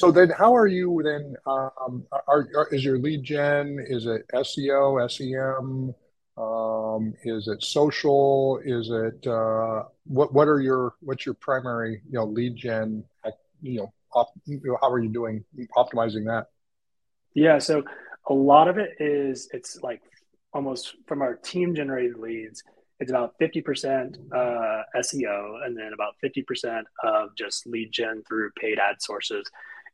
So 0.00 0.10
then, 0.10 0.30
how 0.30 0.56
are 0.56 0.66
you 0.66 1.00
then? 1.04 1.36
Um, 1.46 2.04
are, 2.10 2.48
are, 2.56 2.68
is 2.72 2.84
your 2.84 2.98
lead 2.98 3.22
gen? 3.22 3.78
Is 3.88 4.06
it 4.06 4.26
SEO, 4.34 5.08
SEM? 5.08 5.94
Um, 6.36 7.14
is 7.22 7.46
it 7.46 7.62
social? 7.62 8.58
Is 8.64 8.90
it 8.90 9.24
uh, 9.26 9.84
what? 10.06 10.32
What 10.32 10.48
are 10.48 10.60
your 10.60 10.94
what's 11.00 11.26
your 11.26 11.34
primary 11.34 12.00
you 12.10 12.18
know 12.18 12.24
lead 12.24 12.56
gen? 12.56 13.04
You 13.60 13.80
know, 13.80 13.92
op, 14.12 14.30
you 14.46 14.60
know 14.64 14.78
how 14.80 14.90
are 14.90 14.98
you 14.98 15.10
doing 15.10 15.44
optimizing 15.76 16.24
that? 16.24 16.46
Yeah, 17.34 17.58
so 17.58 17.82
a 18.28 18.34
lot 18.34 18.68
of 18.68 18.78
it 18.78 18.96
is 19.00 19.48
it's 19.52 19.80
like 19.82 20.02
almost 20.52 20.94
from 21.06 21.22
our 21.22 21.34
team 21.34 21.74
generated 21.74 22.18
leads, 22.18 22.62
it's 23.00 23.10
about 23.10 23.34
50% 23.40 24.16
uh, 24.32 24.82
SEO 24.96 25.64
and 25.64 25.76
then 25.76 25.92
about 25.92 26.14
50% 26.22 26.82
of 27.02 27.34
just 27.36 27.66
lead 27.66 27.90
gen 27.90 28.22
through 28.28 28.50
paid 28.60 28.78
ad 28.78 29.00
sources. 29.00 29.44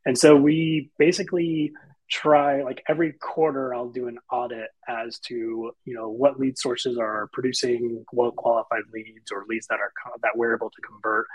And 0.05 0.17
so 0.17 0.35
we 0.35 0.91
basically 0.99 1.71
try 2.09 2.63
like 2.63 2.83
every 2.89 3.13
quarter 3.13 3.73
I'll 3.73 3.89
do 3.89 4.07
an 4.07 4.17
audit 4.31 4.69
as 4.87 5.19
to 5.19 5.71
you 5.85 5.93
know 5.93 6.09
what 6.09 6.39
lead 6.39 6.57
sources 6.57 6.97
are 6.97 7.29
producing 7.33 8.03
well 8.11 8.31
qualified 8.31 8.81
leads 8.91 9.31
or 9.31 9.45
leads 9.47 9.67
that 9.67 9.79
are 9.79 9.91
that 10.23 10.35
we're 10.35 10.55
able 10.55 10.71
to 10.71 10.81
convert 10.81 11.27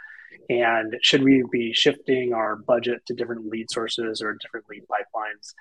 and 0.49 0.97
should 1.03 1.23
we 1.23 1.45
be 1.51 1.73
shifting 1.73 2.33
our 2.33 2.57
budget 2.57 3.05
to 3.07 3.15
different 3.15 3.47
lead 3.47 3.71
sources 3.71 4.21
or 4.21 4.37
different 4.41 4.67
lead 4.69 4.83
pipelines? 4.83 5.55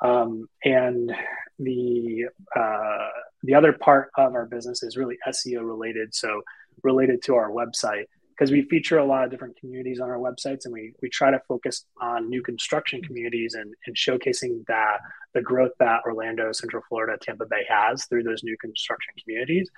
Um, 0.00 0.48
and 0.64 1.12
the 1.58 2.26
uh, 2.54 3.08
the 3.42 3.54
other 3.54 3.72
part 3.72 4.10
of 4.16 4.34
our 4.34 4.46
business 4.46 4.82
is 4.82 4.96
really 4.96 5.16
seo 5.28 5.66
related 5.66 6.14
so 6.14 6.42
related 6.82 7.22
to 7.22 7.34
our 7.34 7.50
website. 7.50 8.04
Because 8.30 8.52
we 8.52 8.62
feature 8.62 8.98
a 8.98 9.04
lot 9.04 9.24
of 9.24 9.32
different 9.32 9.58
communities 9.58 9.98
on 9.98 10.08
our 10.08 10.18
websites 10.18 10.64
and 10.64 10.72
we, 10.72 10.92
we 11.02 11.08
try 11.08 11.28
to 11.28 11.40
focus 11.48 11.84
on 12.00 12.28
new 12.28 12.40
construction 12.40 13.02
communities 13.02 13.54
and, 13.54 13.74
and 13.84 13.96
showcasing 13.96 14.64
that 14.68 14.98
the 15.34 15.42
growth 15.42 15.72
that 15.80 16.02
orlando 16.06 16.52
central 16.52 16.84
florida 16.88 17.18
tampa 17.20 17.46
bay 17.46 17.64
has 17.68 18.04
through 18.04 18.22
those 18.22 18.44
new 18.44 18.56
construction 18.58 19.12
communities. 19.20 19.68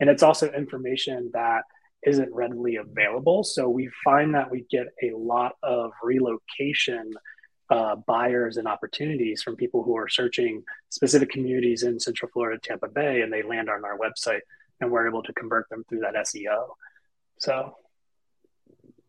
And 0.00 0.08
it's 0.08 0.22
also 0.22 0.50
information 0.50 1.30
that 1.34 1.64
isn't 2.06 2.32
readily 2.32 2.76
available. 2.76 3.44
So 3.44 3.68
we 3.68 3.90
find 4.04 4.34
that 4.34 4.50
we 4.50 4.64
get 4.70 4.86
a 5.02 5.10
lot 5.16 5.56
of 5.62 5.90
relocation 6.02 7.12
uh, 7.68 7.96
buyers 8.06 8.56
and 8.56 8.68
opportunities 8.68 9.42
from 9.42 9.56
people 9.56 9.82
who 9.82 9.96
are 9.96 10.08
searching 10.08 10.62
specific 10.88 11.30
communities 11.30 11.82
in 11.82 11.98
Central 11.98 12.30
Florida, 12.32 12.60
Tampa 12.62 12.88
Bay, 12.88 13.22
and 13.22 13.32
they 13.32 13.42
land 13.42 13.68
on 13.68 13.84
our 13.84 13.98
website, 13.98 14.40
and 14.80 14.90
we're 14.90 15.08
able 15.08 15.22
to 15.24 15.32
convert 15.32 15.68
them 15.68 15.84
through 15.88 16.00
that 16.00 16.14
SEO. 16.14 16.68
So 17.38 17.74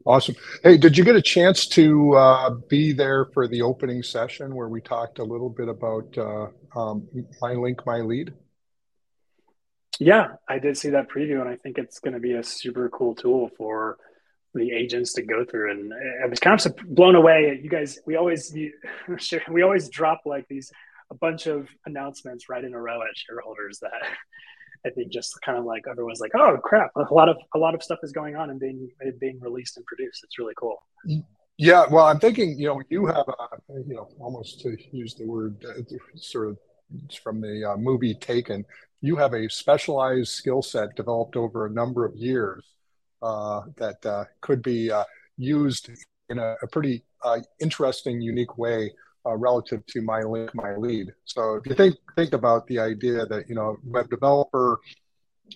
Awesome. 0.08 0.36
Hey, 0.63 0.77
did 0.77 0.98
you 0.98 1.04
get 1.04 1.18
a 1.18 1.22
chance 1.22 1.68
to 1.68 2.16
uh, 2.16 2.51
be 2.70 2.94
there 2.94 3.25
for 3.34 3.46
the 3.46 3.62
opening 3.62 4.01
session 4.01 4.56
where 4.56 4.70
we 4.70 4.80
talked 4.80 5.20
a 5.20 5.24
little 5.24 5.50
bit 5.50 5.68
about 5.68 6.18
uh, 6.18 6.48
um, 6.80 7.06
My 7.42 7.51
Link, 7.51 7.86
My 7.86 8.00
Lead? 8.00 8.34
Yeah, 10.00 10.34
I 10.48 10.60
did 10.60 10.77
see 10.77 10.89
that 10.92 11.10
preview, 11.10 11.42
and 11.42 11.50
I 11.50 11.56
think 11.56 11.77
it's 11.77 12.00
going 12.00 12.13
to 12.13 12.20
be 12.20 12.34
a 12.34 12.44
super 12.44 12.89
cool 12.89 13.16
tool 13.16 13.50
for 13.58 13.98
the 14.54 14.72
agents 14.72 15.13
to 15.13 15.24
go 15.24 15.46
through. 15.46 15.72
And 15.72 15.94
I 16.24 16.27
was 16.27 16.39
kind 16.39 16.60
of 16.63 16.75
blown 16.88 17.16
away. 17.16 17.60
You 17.62 17.70
guys, 17.70 18.00
we 18.06 18.16
always 18.16 18.56
we 19.51 19.62
always 19.62 19.89
drop 19.89 20.22
like 20.25 20.48
these 20.50 20.72
a 21.10 21.16
bunch 21.16 21.48
of 21.48 21.68
announcements 21.86 22.50
right 22.50 22.63
in 22.63 22.74
a 22.74 22.82
row 22.82 23.01
at 23.01 23.16
shareholders 23.16 23.80
that 23.80 23.92
I 24.86 24.89
think 24.92 25.12
just 25.12 25.34
kind 25.44 25.58
of 25.58 25.66
like 25.66 25.84
everyone's 25.89 26.20
like, 26.20 26.32
oh 26.36 26.58
crap, 26.63 26.92
a 26.96 27.13
lot 27.13 27.30
of 27.30 27.38
a 27.56 27.58
lot 27.58 27.74
of 27.74 27.82
stuff 27.82 28.00
is 28.04 28.12
going 28.12 28.36
on 28.36 28.50
and 28.50 28.60
being 28.60 28.89
being 29.20 29.39
released 29.42 29.77
and 29.77 29.86
produced. 29.86 30.24
It's 30.24 30.38
really 30.38 30.54
cool. 30.58 30.77
Yeah, 31.58 31.86
well, 31.89 32.06
I'm 32.06 32.20
thinking, 32.20 32.58
you 32.58 32.68
know, 32.68 32.82
you 32.89 33.08
have, 33.08 33.27
a, 33.27 33.74
you 33.88 33.96
know, 33.96 34.08
almost 34.20 34.62
to 34.62 34.77
use 34.92 35.16
the 35.16 35.25
word 35.25 35.66
uh, 35.68 35.82
sort 36.16 36.50
of 36.50 36.60
from 37.24 37.42
the 37.42 37.72
uh, 37.72 37.77
movie 37.77 38.13
Taken, 38.13 38.63
you 39.01 39.16
have 39.16 39.34
a 39.34 39.50
specialized 39.50 40.30
skill 40.30 40.62
set 40.62 40.96
developed 40.96 41.36
over 41.36 41.66
a 41.66 41.70
number 41.70 42.06
of 42.06 42.16
years 42.16 42.63
uh, 43.22 43.62
that 43.77 44.06
uh, 44.06 44.25
could 44.42 44.62
be 44.62 44.92
uh, 44.92 45.04
used 45.38 45.89
in 46.30 46.39
a, 46.39 46.56
a 46.62 46.68
pretty 46.68 47.04
uh, 47.24 47.39
interesting, 47.60 48.22
unique 48.22 48.58
way 48.58 48.92
uh, 49.25 49.36
relative 49.36 49.86
to 49.88 50.01
my 50.01 50.22
link, 50.22 50.54
my 50.56 50.75
lead. 50.75 51.12
So 51.25 51.56
if 51.56 51.68
you 51.68 51.75
think 51.75 51.96
think 52.16 52.34
about 52.34 52.68
the 52.68 52.80
idea 52.80 53.25
that 53.25 53.50
you 53.50 53.56
know 53.56 53.77
web 53.84 54.10
developer, 54.10 54.80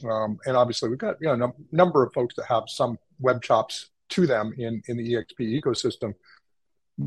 um, 0.09 0.37
and 0.45 0.57
obviously 0.57 0.89
we've 0.89 0.97
got 0.97 1.15
you 1.21 1.27
know 1.27 1.33
a 1.33 1.37
num- 1.37 1.65
number 1.71 2.03
of 2.03 2.13
folks 2.13 2.35
that 2.35 2.45
have 2.47 2.63
some 2.67 2.97
web 3.19 3.41
chops 3.41 3.89
to 4.09 4.27
them 4.27 4.53
in 4.57 4.81
in 4.87 4.97
the 4.97 5.13
EXP 5.13 5.61
ecosystem, 5.61 6.13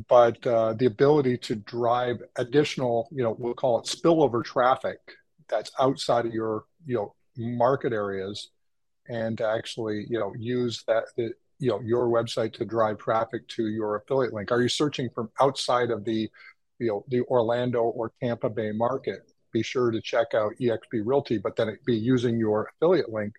but 0.09 0.45
uh, 0.47 0.73
the 0.75 0.87
ability 0.87 1.37
to 1.38 1.57
drive 1.57 2.17
additional 2.37 3.09
you 3.12 3.23
know 3.23 3.37
we'll 3.38 3.55
call 3.55 3.79
it 3.79 3.85
spillover 3.85 4.43
traffic 4.43 4.99
that's 5.48 5.70
outside 5.78 6.26
of 6.26 6.34
your 6.34 6.64
you 6.86 6.96
know 6.96 7.14
market 7.36 7.92
areas, 7.92 8.50
and 9.08 9.40
actually 9.40 10.06
you 10.08 10.18
know 10.18 10.32
use 10.38 10.84
that. 10.86 11.04
you 11.16 11.70
know 11.70 11.80
your 11.80 12.08
website 12.08 12.52
to 12.52 12.64
drive 12.64 12.98
traffic 12.98 13.46
to 13.46 13.68
your 13.68 13.94
affiliate 13.94 14.34
link 14.34 14.50
are 14.50 14.60
you 14.60 14.68
searching 14.68 15.08
from 15.14 15.30
outside 15.40 15.92
of 15.92 16.04
the 16.04 16.28
you 16.78 16.88
know 16.88 17.04
the 17.08 17.22
Orlando 17.22 17.82
or 17.82 18.12
Tampa 18.20 18.50
Bay 18.50 18.72
market, 18.72 19.30
be 19.52 19.62
sure 19.62 19.90
to 19.90 20.00
check 20.00 20.34
out 20.34 20.52
EXP 20.60 21.02
Realty, 21.04 21.38
but 21.38 21.56
then 21.56 21.76
be 21.86 21.96
using 21.96 22.38
your 22.38 22.70
affiliate 22.74 23.12
link 23.12 23.34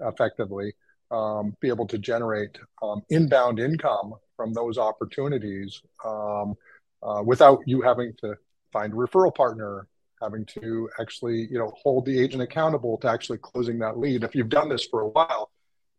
effectively, 0.00 0.74
um, 1.10 1.56
be 1.60 1.68
able 1.68 1.86
to 1.86 1.98
generate 1.98 2.58
um, 2.82 3.02
inbound 3.10 3.58
income 3.58 4.14
from 4.36 4.52
those 4.52 4.78
opportunities 4.78 5.80
um, 6.04 6.54
uh, 7.02 7.22
without 7.24 7.60
you 7.66 7.80
having 7.80 8.12
to 8.20 8.34
find 8.72 8.92
a 8.92 8.96
referral 8.96 9.34
partner, 9.34 9.86
having 10.24 10.46
to 10.46 10.88
actually 11.00 11.46
you 11.50 11.58
know 11.58 11.72
hold 11.82 12.06
the 12.06 12.18
agent 12.18 12.42
accountable 12.42 12.96
to 12.98 13.08
actually 13.08 13.38
closing 13.38 13.78
that 13.78 13.98
lead. 13.98 14.24
If 14.24 14.34
you've 14.34 14.48
done 14.48 14.68
this 14.68 14.84
for 14.84 15.02
a 15.02 15.08
while, 15.08 15.50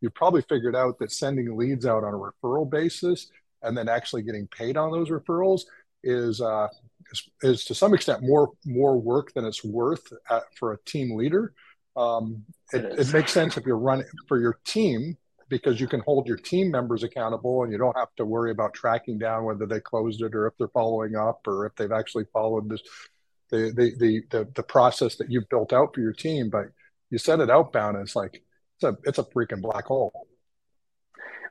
you've 0.02 0.14
probably 0.14 0.42
figured 0.42 0.76
out 0.76 1.00
that 1.00 1.12
sending 1.12 1.56
leads 1.56 1.86
out 1.86 2.04
on 2.04 2.14
a 2.14 2.18
referral 2.18 2.70
basis 2.70 3.30
and 3.62 3.78
then 3.78 3.90
actually 3.90 4.22
getting 4.22 4.48
paid 4.48 4.78
on 4.78 4.92
those 4.92 5.10
referrals 5.10 5.62
is, 6.04 6.40
uh, 6.40 6.68
is, 7.12 7.30
is 7.42 7.66
to 7.66 7.74
some 7.74 7.94
extent 7.94 8.22
more 8.22 8.52
more 8.66 9.00
work 9.00 9.34
than 9.34 9.46
it's 9.46 9.64
worth 9.64 10.14
at, 10.30 10.44
for 10.58 10.74
a 10.74 10.78
team 10.86 11.16
leader. 11.16 11.54
Um, 11.96 12.44
it, 12.74 12.86
it, 12.86 13.00
it 13.00 13.14
makes 13.14 13.32
sense 13.32 13.58
if 13.58 13.66
you're 13.66 13.78
running 13.78 14.06
for 14.28 14.40
your 14.40 14.60
team 14.66 15.18
because 15.48 15.80
you 15.80 15.88
can 15.88 16.02
hold 16.02 16.28
your 16.28 16.38
team 16.38 16.72
members 16.72 17.04
accountable 17.04 17.64
and 17.64 17.72
you 17.72 17.78
don't 17.78 17.96
have 17.98 18.14
to 18.18 18.26
worry 18.26 18.52
about 18.52 18.74
tracking 18.74 19.18
down 19.18 19.46
whether 19.46 19.66
they 19.66 19.80
closed 19.80 20.22
it 20.22 20.36
or 20.36 20.48
if 20.48 20.54
they're 20.58 20.68
following 20.70 21.16
up 21.16 21.42
or 21.48 21.66
if 21.66 21.76
they've 21.76 21.92
actually 21.92 22.26
followed 22.34 22.70
this 22.70 22.82
the 23.50 23.72
the 23.76 23.94
the 23.98 24.22
the, 24.30 24.52
the 24.56 24.64
process 24.64 25.16
that 25.18 25.32
you've 25.32 25.50
built 25.50 25.74
out 25.74 25.94
for 25.94 26.02
your 26.02 26.14
team. 26.14 26.50
But 26.50 26.68
you 27.10 27.18
set 27.18 27.40
it 27.40 27.50
outbound, 27.50 27.98
and 27.98 28.06
it's 28.06 28.16
like 28.16 28.44
it's 28.78 28.84
a 28.84 28.98
it's 29.04 29.20
a 29.20 29.24
freaking 29.24 29.62
black 29.62 29.86
hole 29.86 30.28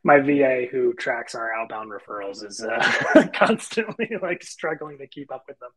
my 0.06 0.20
VA 0.20 0.66
who 0.70 0.92
tracks 0.92 1.34
our 1.34 1.50
outbound 1.54 1.90
referrals 1.90 2.44
is 2.44 2.62
uh, 2.62 3.26
constantly 3.34 4.10
like 4.20 4.42
struggling 4.44 4.98
to 4.98 5.06
keep 5.06 5.32
up 5.32 5.44
with 5.48 5.58
them 5.60 5.70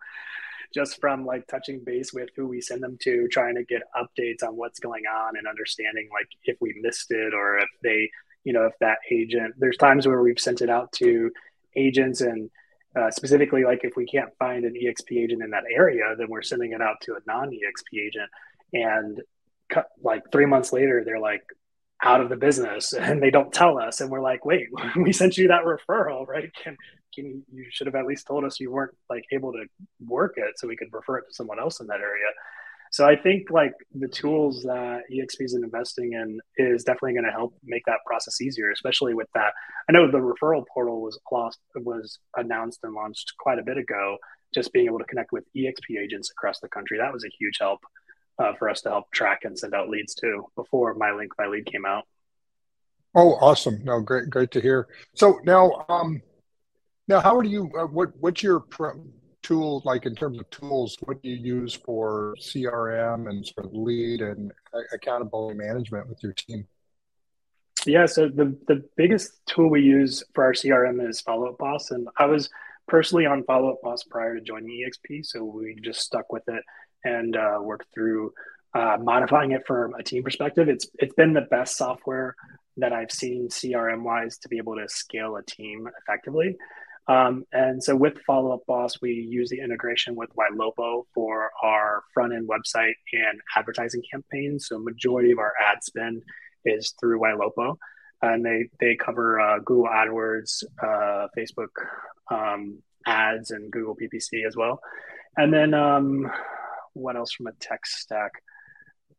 just 0.73 0.99
from 0.99 1.25
like 1.25 1.47
touching 1.47 1.81
base 1.83 2.13
with 2.13 2.29
who 2.35 2.47
we 2.47 2.61
send 2.61 2.83
them 2.83 2.97
to, 3.01 3.27
trying 3.29 3.55
to 3.55 3.63
get 3.63 3.83
updates 3.95 4.43
on 4.45 4.55
what's 4.55 4.79
going 4.79 5.03
on 5.05 5.37
and 5.37 5.47
understanding 5.47 6.09
like 6.11 6.27
if 6.43 6.57
we 6.59 6.75
missed 6.81 7.11
it 7.11 7.33
or 7.33 7.59
if 7.59 7.69
they, 7.81 8.09
you 8.43 8.53
know, 8.53 8.65
if 8.65 8.73
that 8.79 8.97
agent, 9.11 9.55
there's 9.57 9.77
times 9.77 10.07
where 10.07 10.21
we've 10.21 10.39
sent 10.39 10.61
it 10.61 10.69
out 10.69 10.91
to 10.91 11.31
agents 11.75 12.21
and 12.21 12.49
uh, 12.97 13.11
specifically 13.11 13.63
like 13.63 13.81
if 13.83 13.95
we 13.95 14.05
can't 14.05 14.29
find 14.39 14.65
an 14.65 14.73
EXP 14.73 15.23
agent 15.23 15.43
in 15.43 15.51
that 15.51 15.63
area, 15.71 16.15
then 16.17 16.27
we're 16.29 16.41
sending 16.41 16.71
it 16.71 16.81
out 16.81 16.95
to 17.01 17.13
a 17.13 17.19
non 17.25 17.49
EXP 17.49 17.99
agent. 17.99 18.29
And 18.73 19.21
like 20.01 20.23
three 20.31 20.45
months 20.45 20.73
later, 20.73 21.03
they're 21.05 21.19
like, 21.19 21.43
out 22.03 22.21
of 22.21 22.29
the 22.29 22.35
business 22.35 22.93
and 22.99 23.21
they 23.21 23.31
don't 23.31 23.53
tell 23.53 23.77
us. 23.79 24.01
And 24.01 24.09
we're 24.09 24.21
like 24.21 24.45
wait 24.45 24.67
we 24.95 25.11
sent 25.13 25.37
you 25.37 25.47
that 25.47 25.63
referral 25.63 26.27
right? 26.27 26.51
Can 26.63 26.77
can 27.13 27.43
you 27.51 27.65
should 27.69 27.87
have 27.87 27.95
at 27.95 28.05
least 28.05 28.27
told 28.27 28.43
us 28.43 28.59
you 28.59 28.71
weren't 28.71 28.95
like 29.09 29.25
able 29.31 29.51
to 29.53 29.65
work 30.05 30.35
it 30.37 30.59
so 30.59 30.67
we 30.67 30.77
could 30.77 30.89
refer 30.91 31.17
it 31.17 31.25
to 31.27 31.33
someone 31.33 31.59
else 31.59 31.79
in 31.79 31.87
that 31.87 32.01
area 32.01 32.27
so 32.97 33.05
i 33.05 33.15
think 33.15 33.51
like 33.51 33.73
the 33.93 34.07
tools 34.07 34.63
that 34.63 35.01
exp 35.13 35.39
is 35.39 35.53
investing 35.53 36.13
in 36.13 36.39
is 36.57 36.83
definitely 36.83 37.13
going 37.13 37.23
to 37.25 37.31
help 37.31 37.53
make 37.63 37.83
that 37.85 37.99
process 38.05 38.41
easier 38.41 38.71
especially 38.71 39.13
with 39.13 39.27
that. 39.33 39.53
I 39.89 39.91
know 39.91 40.09
the 40.09 40.17
referral 40.17 40.63
portal 40.73 41.01
was 41.01 41.19
lost 41.31 41.59
was 41.75 42.19
announced 42.35 42.79
and 42.83 42.93
launched 42.93 43.33
quite 43.39 43.59
a 43.59 43.63
bit 43.63 43.77
ago. 43.77 44.17
Just 44.53 44.71
being 44.73 44.85
able 44.85 44.99
to 44.99 45.05
connect 45.05 45.31
with 45.31 45.43
exp 45.55 45.97
agents 45.99 46.31
across 46.31 46.59
the 46.59 46.69
country 46.69 46.97
that 46.97 47.13
was 47.13 47.23
a 47.25 47.29
huge 47.39 47.57
help 47.59 47.79
uh, 48.39 48.53
for 48.57 48.69
us 48.69 48.81
to 48.81 48.89
help 48.89 49.11
track 49.11 49.41
and 49.43 49.57
send 49.57 49.73
out 49.73 49.89
leads 49.89 50.15
to 50.15 50.45
before 50.55 50.93
my 50.93 51.11
link 51.11 51.31
my 51.37 51.47
lead 51.47 51.65
came 51.65 51.85
out. 51.85 52.05
Oh 53.15 53.33
awesome. 53.41 53.81
No 53.83 53.99
great 53.99 54.29
great 54.29 54.51
to 54.51 54.61
hear. 54.61 54.87
So 55.15 55.39
now 55.43 55.85
um 55.89 56.21
now 57.07 57.19
how 57.19 57.41
do 57.41 57.49
you 57.49 57.69
uh, 57.77 57.85
what 57.85 58.09
what's 58.19 58.43
your 58.43 58.61
tool 59.47 59.81
like 59.85 60.05
in 60.05 60.15
terms 60.15 60.39
of 60.39 60.49
tools 60.49 60.97
what 61.01 61.21
do 61.21 61.29
you 61.29 61.35
use 61.35 61.73
for 61.73 62.35
crm 62.39 63.29
and 63.29 63.45
sort 63.45 63.65
of 63.65 63.73
lead 63.73 64.21
and 64.21 64.51
accountability 64.93 65.57
management 65.57 66.07
with 66.09 66.21
your 66.21 66.33
team 66.33 66.67
yeah 67.85 68.05
so 68.05 68.27
the 68.27 68.57
the 68.67 68.83
biggest 68.95 69.39
tool 69.45 69.69
we 69.69 69.81
use 69.81 70.23
for 70.33 70.43
our 70.43 70.53
crm 70.53 71.07
is 71.07 71.21
follow 71.21 71.47
up 71.47 71.57
boss 71.57 71.91
and 71.91 72.07
i 72.17 72.25
was 72.25 72.49
personally 72.87 73.25
on 73.25 73.43
follow 73.43 73.71
up 73.71 73.81
boss 73.81 74.03
prior 74.03 74.35
to 74.35 74.41
joining 74.41 74.85
exp 74.85 75.25
so 75.25 75.43
we 75.43 75.77
just 75.81 76.01
stuck 76.01 76.31
with 76.31 76.43
it 76.47 76.63
and 77.03 77.37
uh, 77.37 77.59
worked 77.61 77.87
through 77.93 78.33
uh, 78.73 78.97
modifying 79.01 79.51
it 79.51 79.65
from 79.65 79.93
a 79.95 80.03
team 80.03 80.23
perspective. 80.23 80.69
It's 80.69 80.87
it's 80.99 81.13
been 81.15 81.33
the 81.33 81.41
best 81.49 81.77
software 81.77 82.35
that 82.77 82.93
I've 82.93 83.11
seen 83.11 83.49
CRM 83.49 84.03
wise 84.03 84.37
to 84.39 84.49
be 84.49 84.57
able 84.57 84.75
to 84.75 84.87
scale 84.87 85.35
a 85.37 85.43
team 85.43 85.89
effectively. 86.01 86.55
Um, 87.07 87.45
and 87.53 87.81
so 87.81 87.95
with 87.95 88.19
Follow 88.25 88.53
Up 88.53 88.65
Boss, 88.67 89.01
we 89.01 89.11
use 89.11 89.49
the 89.49 89.61
integration 89.61 90.15
with 90.15 90.29
Ylopo 90.35 91.03
for 91.13 91.51
our 91.63 92.03
front 92.13 92.33
end 92.33 92.49
website 92.49 92.95
and 93.13 93.39
advertising 93.55 94.01
campaigns. 94.11 94.67
So 94.67 94.77
majority 94.79 95.31
of 95.31 95.39
our 95.39 95.53
ad 95.69 95.83
spend 95.83 96.23
is 96.65 96.93
through 96.99 97.21
Ylopo, 97.21 97.77
and 98.21 98.45
they 98.45 98.69
they 98.79 98.95
cover 98.95 99.39
uh, 99.39 99.59
Google 99.59 99.87
AdWords, 99.87 100.63
uh, 100.83 101.27
Facebook 101.37 101.69
um, 102.29 102.79
ads, 103.05 103.51
and 103.51 103.71
Google 103.71 103.95
PPC 103.95 104.45
as 104.45 104.57
well. 104.57 104.81
And 105.37 105.53
then 105.53 105.73
um, 105.73 106.29
what 106.93 107.15
else 107.15 107.31
from 107.31 107.47
a 107.47 107.53
tech 107.53 107.85
stack? 107.85 108.31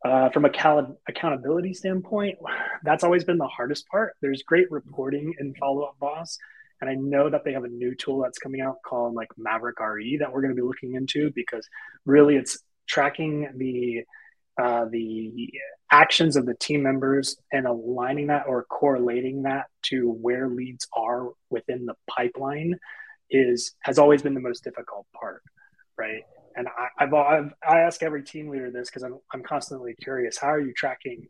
Uh, 0.05 0.31
from 0.31 0.45
a 0.45 0.51
cal- 0.51 0.97
accountability 1.09 1.75
standpoint, 1.75 2.39
that's 2.85 3.03
always 3.03 3.25
been 3.25 3.39
the 3.39 3.49
hardest 3.49 3.85
part. 3.89 4.15
There's 4.23 4.45
great 4.45 4.71
reporting 4.71 5.35
in 5.41 5.55
Follow 5.57 5.83
Up 5.83 5.97
Boss, 5.99 6.39
and 6.81 6.89
I 6.89 6.95
know 6.95 7.31
that 7.31 7.45
they 7.45 7.53
have 7.53 7.65
a 7.65 7.69
new 7.69 7.95
tool 7.95 8.23
that's 8.23 8.39
coming 8.39 8.61
out 8.61 8.77
called 8.85 9.15
like 9.15 9.29
Maverick 9.37 9.81
RE 9.81 10.19
that 10.19 10.33
we're 10.33 10.43
going 10.43 10.55
to 10.55 10.61
be 10.61 10.67
looking 10.67 10.95
into 10.95 11.31
because 11.35 11.67
really 12.05 12.37
it's 12.37 12.59
tracking 12.87 13.49
the 13.57 14.05
uh, 14.61 14.87
the 14.91 15.53
actions 15.93 16.37
of 16.37 16.45
the 16.45 16.55
team 16.55 16.83
members 16.83 17.37
and 17.53 17.67
aligning 17.67 18.27
that 18.27 18.47
or 18.49 18.65
correlating 18.65 19.43
that 19.43 19.67
to 19.83 20.11
where 20.21 20.49
leads 20.49 20.89
are 20.93 21.29
within 21.49 21.87
the 21.87 21.95
pipeline 22.11 22.75
is 23.31 23.75
has 23.83 23.99
always 23.99 24.23
been 24.23 24.35
the 24.35 24.41
most 24.41 24.65
difficult 24.65 25.07
part, 25.19 25.43
right? 25.97 26.23
and 26.59 26.67
I, 26.69 27.05
I've, 27.05 27.15
I've 27.15 27.53
I 27.67 27.79
ask 27.81 28.03
every 28.03 28.25
team 28.25 28.49
leader 28.49 28.71
this 28.71 28.91
because 28.91 29.05
I'm 29.05 29.19
I'm 29.33 29.43
constantly 29.43 29.95
curious. 29.95 30.37
How 30.37 30.49
are 30.49 30.61
you 30.61 30.75
tracking 30.75 31.29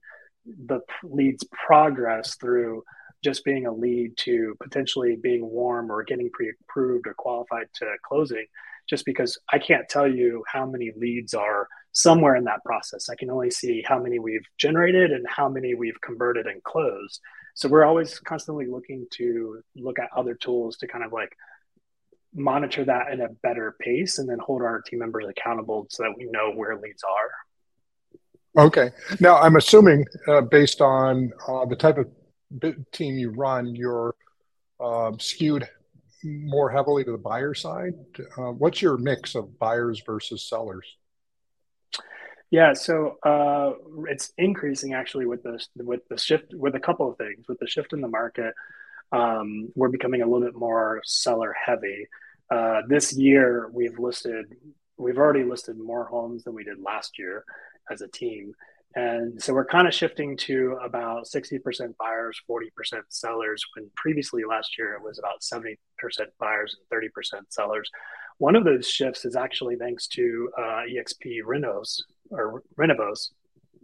the 0.66 0.80
lead's 1.02 1.44
progress 1.52 2.36
through 2.36 2.82
just 3.22 3.44
being 3.44 3.66
a 3.66 3.72
lead 3.72 4.16
to 4.16 4.54
potentially 4.62 5.16
being 5.20 5.48
warm 5.48 5.90
or 5.90 6.04
getting 6.04 6.30
pre-approved 6.30 7.06
or 7.06 7.14
qualified 7.14 7.66
to 7.74 7.86
closing 8.04 8.46
just 8.88 9.04
because 9.04 9.38
i 9.52 9.58
can't 9.58 9.88
tell 9.88 10.08
you 10.08 10.42
how 10.46 10.66
many 10.66 10.92
leads 10.96 11.34
are 11.34 11.68
somewhere 11.92 12.36
in 12.36 12.44
that 12.44 12.64
process 12.64 13.08
i 13.08 13.14
can 13.14 13.30
only 13.30 13.50
see 13.50 13.82
how 13.86 14.00
many 14.00 14.18
we've 14.18 14.46
generated 14.58 15.10
and 15.10 15.26
how 15.28 15.48
many 15.48 15.74
we've 15.74 16.00
converted 16.00 16.46
and 16.46 16.62
closed 16.64 17.20
so 17.54 17.68
we're 17.68 17.84
always 17.84 18.20
constantly 18.20 18.66
looking 18.66 19.06
to 19.14 19.60
look 19.74 19.98
at 19.98 20.08
other 20.16 20.34
tools 20.34 20.76
to 20.76 20.86
kind 20.86 21.04
of 21.04 21.12
like 21.12 21.36
monitor 22.34 22.84
that 22.84 23.12
in 23.12 23.20
a 23.20 23.28
better 23.42 23.74
pace 23.80 24.18
and 24.18 24.28
then 24.28 24.38
hold 24.38 24.62
our 24.62 24.80
team 24.82 25.00
members 25.00 25.26
accountable 25.28 25.86
so 25.90 26.04
that 26.04 26.14
we 26.16 26.26
know 26.30 26.52
where 26.52 26.76
leads 26.78 27.02
are. 27.02 28.64
Okay. 28.64 28.90
Now, 29.20 29.38
I'm 29.38 29.56
assuming 29.56 30.04
uh, 30.26 30.42
based 30.42 30.80
on 30.80 31.32
uh, 31.48 31.64
the 31.64 31.76
type 31.76 31.98
of 31.98 32.08
team 32.92 33.18
you 33.18 33.30
run, 33.30 33.74
you're 33.74 34.14
uh, 34.80 35.12
skewed 35.18 35.68
more 36.24 36.70
heavily 36.70 37.04
to 37.04 37.12
the 37.12 37.18
buyer 37.18 37.54
side. 37.54 37.94
Uh, 38.36 38.52
what's 38.52 38.82
your 38.82 38.96
mix 38.96 39.34
of 39.34 39.58
buyers 39.58 40.02
versus 40.04 40.48
sellers? 40.48 40.96
Yeah, 42.50 42.72
so 42.72 43.18
uh, 43.24 43.72
it's 44.08 44.32
increasing 44.38 44.94
actually 44.94 45.26
with 45.26 45.42
the 45.42 45.64
with 45.76 46.00
the 46.08 46.16
shift 46.16 46.54
with 46.54 46.74
a 46.74 46.80
couple 46.80 47.10
of 47.10 47.18
things 47.18 47.46
with 47.46 47.58
the 47.58 47.68
shift 47.68 47.92
in 47.92 48.00
the 48.00 48.08
market 48.08 48.54
um, 49.12 49.70
we're 49.74 49.88
becoming 49.88 50.22
a 50.22 50.26
little 50.26 50.46
bit 50.46 50.56
more 50.56 51.00
seller 51.04 51.54
heavy. 51.64 52.06
Uh, 52.50 52.82
this 52.88 53.12
year, 53.12 53.70
we've 53.72 53.98
listed, 53.98 54.56
we've 54.96 55.18
already 55.18 55.44
listed 55.44 55.78
more 55.78 56.04
homes 56.04 56.44
than 56.44 56.54
we 56.54 56.64
did 56.64 56.80
last 56.80 57.18
year 57.18 57.44
as 57.90 58.02
a 58.02 58.08
team. 58.08 58.54
And 58.98 59.40
so 59.40 59.54
we're 59.54 59.64
kind 59.64 59.86
of 59.86 59.94
shifting 59.94 60.36
to 60.38 60.76
about 60.84 61.26
60% 61.26 61.60
buyers, 62.00 62.40
40% 62.50 62.66
sellers, 63.10 63.64
when 63.76 63.88
previously 63.94 64.42
last 64.44 64.76
year 64.76 64.94
it 64.94 65.02
was 65.02 65.20
about 65.20 65.40
70% 65.40 65.76
buyers 66.40 66.76
and 66.90 67.00
30% 67.00 67.42
sellers. 67.48 67.88
One 68.38 68.56
of 68.56 68.64
those 68.64 68.88
shifts 68.88 69.24
is 69.24 69.36
actually 69.36 69.76
thanks 69.76 70.08
to 70.08 70.50
uh, 70.58 70.82
EXP 70.90 71.42
Renos 71.46 72.00
or 72.30 72.64
Renovos, 72.76 73.28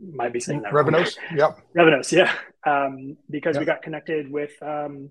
might 0.00 0.33
be 0.33 0.40
saying 0.40 0.62
that. 0.62 0.73
Revenos, 0.73 1.16
yep. 1.37 1.59
Revenos, 1.76 2.11
yeah. 2.11 2.33
Um, 2.66 3.16
because 3.30 3.54
yep. 3.54 3.61
we 3.61 3.66
got 3.66 3.83
connected 3.83 4.28
with 4.28 4.61
um, 4.62 5.11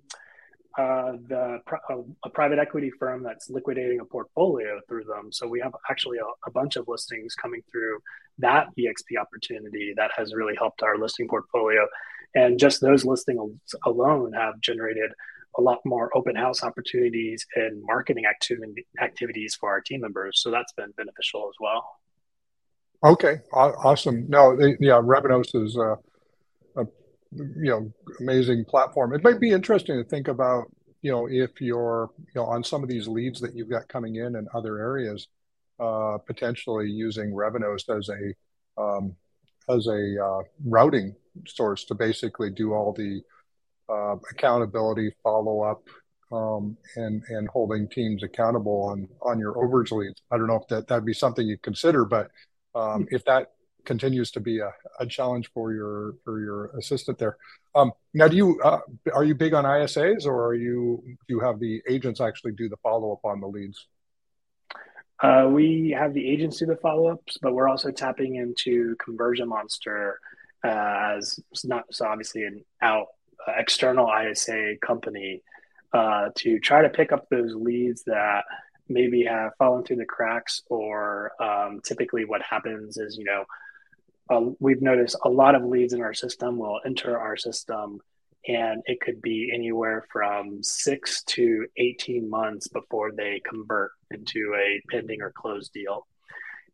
uh, 0.77 1.13
the 1.27 1.59
a, 2.23 2.29
private 2.29 2.57
equity 2.57 2.91
firm 2.99 3.21
that's 3.21 3.49
liquidating 3.49 3.99
a 3.99 4.05
portfolio 4.05 4.79
through 4.87 5.03
them. 5.03 5.31
So 5.31 5.47
we 5.47 5.59
have 5.59 5.73
actually 5.89 6.17
a, 6.17 6.25
a, 6.47 6.51
bunch 6.51 6.77
of 6.77 6.87
listings 6.87 7.35
coming 7.35 7.61
through 7.71 7.99
that 8.39 8.67
EXP 8.77 9.21
opportunity 9.21 9.93
that 9.95 10.09
has 10.17 10.33
really 10.33 10.55
helped 10.57 10.81
our 10.81 10.97
listing 10.97 11.27
portfolio. 11.27 11.85
And 12.33 12.57
just 12.57 12.81
those 12.81 13.05
listings 13.05 13.75
alone 13.85 14.33
have 14.33 14.59
generated 14.61 15.11
a 15.59 15.61
lot 15.61 15.79
more 15.85 16.09
open 16.17 16.35
house 16.35 16.63
opportunities 16.63 17.45
and 17.55 17.83
marketing 17.83 18.25
activity, 18.25 18.87
activities 18.99 19.55
for 19.59 19.69
our 19.69 19.81
team 19.81 20.01
members. 20.01 20.41
So 20.41 20.49
that's 20.49 20.73
been 20.73 20.91
beneficial 20.97 21.49
as 21.49 21.55
well. 21.59 21.87
Okay, 23.03 23.41
awesome. 23.51 24.25
No, 24.27 24.55
they, 24.55 24.75
yeah, 24.79 24.99
Revenos 24.99 25.53
is 25.53 25.75
a, 25.75 25.97
you 27.35 27.69
know 27.69 27.91
amazing 28.19 28.65
platform. 28.65 29.13
It 29.13 29.23
might 29.23 29.39
be 29.39 29.51
interesting 29.51 30.01
to 30.01 30.09
think 30.09 30.27
about 30.27 30.65
you 31.01 31.11
know 31.11 31.27
if 31.29 31.61
you're 31.61 32.09
you 32.17 32.41
know 32.41 32.45
on 32.45 32.63
some 32.63 32.83
of 32.83 32.89
these 32.89 33.07
leads 33.07 33.39
that 33.41 33.55
you've 33.55 33.69
got 33.69 33.87
coming 33.87 34.15
in 34.15 34.35
in 34.35 34.47
other 34.53 34.79
areas, 34.79 35.27
uh, 35.79 36.17
potentially 36.25 36.89
using 36.89 37.31
Revenos 37.31 37.89
as 37.95 38.09
a 38.09 38.81
um, 38.81 39.15
as 39.69 39.87
a 39.87 40.23
uh, 40.23 40.43
routing 40.65 41.15
source 41.47 41.85
to 41.85 41.95
basically 41.95 42.49
do 42.49 42.73
all 42.73 42.93
the 42.93 43.21
uh, 43.89 44.15
accountability, 44.31 45.13
follow 45.23 45.61
up, 45.61 45.83
um, 46.31 46.77
and 46.95 47.23
and 47.29 47.47
holding 47.49 47.87
teams 47.87 48.23
accountable 48.23 48.83
on 48.83 49.07
on 49.21 49.39
your 49.39 49.53
overage 49.53 49.91
leads. 49.91 50.21
I 50.31 50.37
don't 50.37 50.47
know 50.47 50.59
if 50.61 50.67
that 50.69 50.87
that'd 50.87 51.05
be 51.05 51.13
something 51.13 51.47
you 51.47 51.57
consider, 51.57 52.05
but 52.05 52.31
um, 52.75 53.07
if 53.11 53.23
that 53.25 53.52
continues 53.85 54.31
to 54.31 54.39
be 54.39 54.59
a, 54.59 54.71
a, 54.99 55.05
challenge 55.05 55.49
for 55.53 55.73
your 55.73 56.15
for 56.23 56.39
your 56.39 56.65
assistant 56.77 57.17
there. 57.17 57.37
Um, 57.75 57.91
now, 58.13 58.27
do 58.27 58.35
you 58.35 58.61
uh, 58.61 58.79
are 59.13 59.23
you 59.23 59.35
big 59.35 59.53
on 59.53 59.65
ISAs, 59.65 60.25
or 60.25 60.45
are 60.45 60.55
you 60.55 61.03
do 61.05 61.35
you 61.35 61.39
have 61.39 61.59
the 61.59 61.81
agents 61.87 62.21
actually 62.21 62.53
do 62.53 62.69
the 62.69 62.77
follow 62.77 63.11
up 63.13 63.23
on 63.23 63.39
the 63.39 63.47
leads? 63.47 63.87
Uh, 65.21 65.47
we 65.49 65.95
have 65.97 66.13
the 66.13 66.27
agents 66.27 66.57
do 66.59 66.65
the 66.65 66.75
follow 66.77 67.07
ups, 67.07 67.37
but 67.41 67.53
we're 67.53 67.69
also 67.69 67.91
tapping 67.91 68.35
into 68.35 68.95
Conversion 68.97 69.47
Monster 69.47 70.19
uh, 70.63 71.15
as 71.17 71.39
not 71.63 71.85
so 71.91 72.05
obviously 72.05 72.43
an 72.43 72.63
out 72.81 73.07
uh, 73.47 73.53
external 73.57 74.09
ISA 74.09 74.75
company 74.81 75.41
uh, 75.93 76.29
to 76.35 76.59
try 76.59 76.81
to 76.81 76.89
pick 76.89 77.11
up 77.11 77.27
those 77.29 77.53
leads 77.53 78.03
that 78.03 78.43
maybe 78.89 79.23
have 79.23 79.51
fallen 79.57 79.83
through 79.83 79.95
the 79.95 80.05
cracks 80.05 80.61
or 80.69 81.31
um, 81.41 81.79
typically 81.83 82.25
what 82.25 82.41
happens 82.41 82.97
is 82.97 83.17
you 83.17 83.23
know 83.23 83.45
uh, 84.29 84.41
we've 84.59 84.81
noticed 84.81 85.17
a 85.23 85.29
lot 85.29 85.55
of 85.55 85.63
leads 85.63 85.93
in 85.93 86.01
our 86.01 86.13
system 86.13 86.57
will 86.57 86.79
enter 86.85 87.17
our 87.17 87.37
system 87.37 87.99
and 88.45 88.81
it 88.85 88.99
could 88.99 89.21
be 89.21 89.51
anywhere 89.53 90.05
from 90.11 90.61
six 90.61 91.23
to 91.23 91.65
18 91.77 92.29
months 92.29 92.67
before 92.67 93.11
they 93.11 93.41
convert 93.47 93.91
into 94.11 94.53
a 94.57 94.81
pending 94.91 95.21
or 95.21 95.31
closed 95.31 95.71
deal 95.73 96.05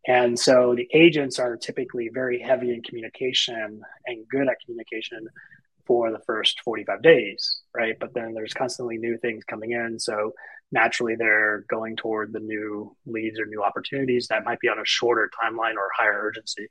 and 0.07 0.39
so 0.39 0.75
the 0.75 0.87
agents 0.93 1.39
are 1.39 1.57
typically 1.57 2.09
very 2.13 2.39
heavy 2.39 2.73
in 2.73 2.81
communication 2.81 3.81
and 4.05 4.27
good 4.29 4.47
at 4.47 4.59
communication 4.65 5.27
for 5.85 6.11
the 6.11 6.19
first 6.25 6.61
45 6.61 7.01
days, 7.01 7.61
right? 7.75 7.95
But 7.99 8.13
then 8.13 8.33
there's 8.33 8.53
constantly 8.53 8.97
new 8.97 9.17
things 9.17 9.43
coming 9.43 9.71
in. 9.71 9.99
So 9.99 10.33
naturally 10.71 11.15
they're 11.15 11.65
going 11.69 11.95
toward 11.95 12.31
the 12.31 12.39
new 12.39 12.95
leads 13.05 13.39
or 13.39 13.45
new 13.47 13.63
opportunities 13.63 14.27
that 14.27 14.45
might 14.45 14.59
be 14.59 14.69
on 14.69 14.79
a 14.79 14.85
shorter 14.85 15.29
timeline 15.43 15.75
or 15.75 15.89
higher 15.97 16.19
urgency. 16.21 16.67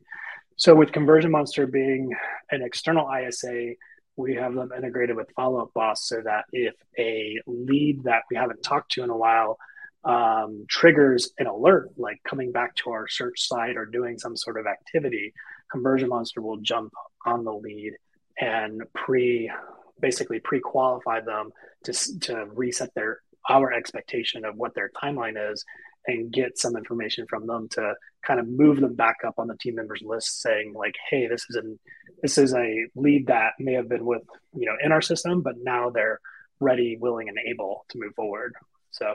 So 0.58 0.74
with 0.74 0.90
Conversion 0.90 1.30
Monster 1.30 1.68
being 1.68 2.10
an 2.50 2.62
external 2.62 3.08
ISA, 3.08 3.74
we 4.16 4.34
have 4.34 4.54
them 4.54 4.70
integrated 4.76 5.14
with 5.14 5.30
Follow 5.36 5.62
Up 5.62 5.72
Boss 5.72 6.08
so 6.08 6.20
that 6.24 6.46
if 6.52 6.74
a 6.98 7.38
lead 7.46 8.02
that 8.04 8.24
we 8.28 8.36
haven't 8.36 8.64
talked 8.64 8.90
to 8.92 9.04
in 9.04 9.10
a 9.10 9.16
while 9.16 9.56
um, 10.04 10.66
triggers 10.68 11.30
an 11.38 11.46
alert, 11.46 11.90
like 11.96 12.20
coming 12.24 12.50
back 12.50 12.74
to 12.76 12.90
our 12.90 13.06
search 13.06 13.46
site 13.46 13.76
or 13.76 13.86
doing 13.86 14.18
some 14.18 14.36
sort 14.36 14.58
of 14.58 14.66
activity, 14.66 15.32
Conversion 15.70 16.08
Monster 16.08 16.42
will 16.42 16.56
jump 16.56 16.92
on 17.24 17.44
the 17.44 17.52
lead 17.52 17.92
and 18.40 18.82
pre 18.96 19.52
basically 20.00 20.40
pre-qualify 20.40 21.20
them 21.20 21.50
to, 21.84 21.92
to 22.20 22.46
reset 22.52 22.92
their 22.96 23.20
our 23.48 23.72
expectation 23.72 24.44
of 24.44 24.56
what 24.56 24.74
their 24.74 24.90
timeline 25.00 25.52
is 25.52 25.64
and 26.08 26.32
get 26.32 26.58
some 26.58 26.76
information 26.76 27.26
from 27.28 27.46
them 27.46 27.68
to 27.68 27.94
kind 28.26 28.40
of 28.40 28.48
move 28.48 28.80
them 28.80 28.94
back 28.94 29.16
up 29.26 29.34
on 29.38 29.46
the 29.46 29.56
team 29.56 29.76
members 29.76 30.02
list 30.04 30.40
saying 30.40 30.72
like 30.74 30.94
hey 31.08 31.28
this 31.28 31.44
is 31.50 31.56
a 31.56 31.62
this 32.22 32.38
is 32.38 32.54
a 32.54 32.86
lead 32.96 33.26
that 33.28 33.52
may 33.60 33.74
have 33.74 33.88
been 33.88 34.04
with 34.04 34.22
you 34.54 34.66
know 34.66 34.74
in 34.82 34.90
our 34.90 35.02
system 35.02 35.42
but 35.42 35.54
now 35.62 35.90
they're 35.90 36.20
ready 36.60 36.96
willing 37.00 37.28
and 37.28 37.38
able 37.46 37.84
to 37.88 37.98
move 37.98 38.12
forward 38.16 38.54
so 38.90 39.14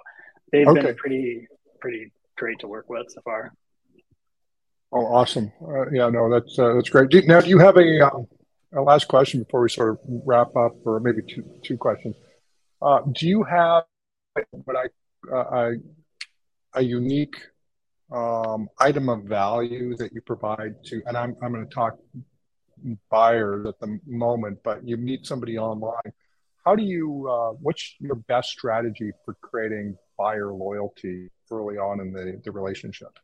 they've 0.51 0.67
okay. 0.67 0.81
been 0.81 0.95
pretty 0.95 1.47
pretty 1.81 2.11
great 2.37 2.57
to 2.59 2.67
work 2.67 2.89
with 2.89 3.05
so 3.09 3.19
far 3.21 3.51
oh 4.93 5.05
awesome 5.05 5.51
uh, 5.67 5.89
yeah 5.91 6.07
no 6.09 6.29
that's 6.31 6.57
uh, 6.57 6.73
that's 6.73 6.89
great 6.89 7.09
do, 7.09 7.21
now 7.23 7.41
do 7.41 7.49
you 7.49 7.59
have 7.59 7.75
a 7.75 8.07
um, 8.07 8.27
a 8.75 8.81
last 8.81 9.07
question 9.07 9.43
before 9.43 9.61
we 9.61 9.69
sort 9.69 9.89
of 9.89 9.99
wrap 10.25 10.55
up, 10.55 10.75
or 10.85 10.99
maybe 10.99 11.21
two 11.21 11.43
two 11.63 11.77
questions. 11.77 12.15
Uh, 12.81 13.01
do 13.11 13.27
you 13.27 13.43
have 13.43 13.83
what 14.65 14.75
I 14.75 14.85
uh, 15.31 15.37
a, 15.37 15.71
a 16.75 16.81
unique 16.81 17.35
um, 18.11 18.67
item 18.79 19.09
of 19.09 19.23
value 19.23 19.95
that 19.97 20.13
you 20.13 20.21
provide 20.21 20.83
to? 20.85 21.01
And 21.05 21.17
I'm 21.17 21.35
I'm 21.41 21.53
going 21.53 21.67
to 21.67 21.73
talk 21.73 21.97
buyers 23.09 23.65
at 23.67 23.79
the 23.79 23.99
moment, 24.05 24.59
but 24.63 24.87
you 24.87 24.97
meet 24.97 25.25
somebody 25.25 25.57
online. 25.57 26.13
How 26.65 26.75
do 26.75 26.83
you? 26.83 27.27
Uh, 27.29 27.51
what's 27.61 27.95
your 27.99 28.15
best 28.15 28.49
strategy 28.49 29.11
for 29.25 29.35
creating 29.41 29.97
buyer 30.17 30.53
loyalty 30.53 31.29
early 31.51 31.77
on 31.77 31.99
in 31.99 32.13
the, 32.13 32.41
the 32.43 32.51
relationship? 32.51 33.19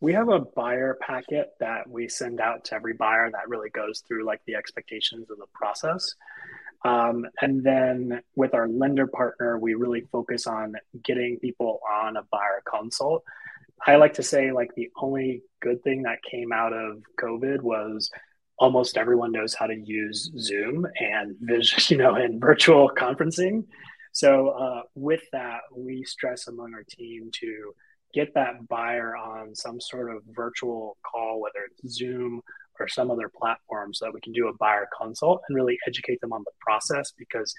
we 0.00 0.12
have 0.12 0.28
a 0.28 0.40
buyer 0.40 0.96
packet 1.00 1.50
that 1.58 1.88
we 1.88 2.08
send 2.08 2.40
out 2.40 2.64
to 2.64 2.74
every 2.74 2.92
buyer 2.92 3.30
that 3.30 3.48
really 3.48 3.70
goes 3.70 4.00
through 4.06 4.24
like 4.24 4.40
the 4.46 4.54
expectations 4.54 5.30
of 5.30 5.38
the 5.38 5.46
process 5.52 6.14
um, 6.84 7.26
and 7.40 7.62
then 7.62 8.20
with 8.36 8.54
our 8.54 8.68
lender 8.68 9.06
partner 9.06 9.58
we 9.58 9.74
really 9.74 10.02
focus 10.12 10.46
on 10.46 10.74
getting 11.04 11.38
people 11.38 11.80
on 11.90 12.16
a 12.16 12.22
buyer 12.30 12.62
consult. 12.68 13.22
I 13.86 13.96
like 13.96 14.14
to 14.14 14.22
say 14.22 14.52
like 14.52 14.74
the 14.74 14.90
only 15.00 15.42
good 15.60 15.82
thing 15.82 16.02
that 16.02 16.22
came 16.22 16.52
out 16.52 16.72
of 16.72 17.02
covid 17.20 17.60
was 17.62 18.10
almost 18.58 18.96
everyone 18.96 19.32
knows 19.32 19.54
how 19.54 19.66
to 19.66 19.76
use 19.76 20.30
zoom 20.38 20.86
and 21.00 21.36
you 21.88 21.96
know 21.96 22.14
and 22.14 22.40
virtual 22.40 22.90
conferencing. 22.96 23.64
So 24.12 24.48
uh, 24.48 24.82
with 24.94 25.22
that 25.32 25.60
we 25.76 26.02
stress 26.04 26.48
among 26.48 26.74
our 26.74 26.84
team 26.88 27.30
to 27.40 27.74
get 28.14 28.34
that 28.34 28.66
buyer 28.68 29.16
on 29.16 29.54
some 29.54 29.80
sort 29.80 30.14
of 30.14 30.22
virtual 30.30 30.96
call, 31.04 31.40
whether 31.40 31.66
it's 31.70 31.94
Zoom 31.94 32.40
or 32.80 32.88
some 32.88 33.10
other 33.10 33.28
platform 33.28 33.92
so 33.92 34.06
that 34.06 34.14
we 34.14 34.20
can 34.20 34.32
do 34.32 34.48
a 34.48 34.54
buyer 34.54 34.88
consult 35.00 35.42
and 35.48 35.56
really 35.56 35.78
educate 35.86 36.20
them 36.20 36.32
on 36.32 36.42
the 36.44 36.52
process 36.60 37.12
because 37.16 37.54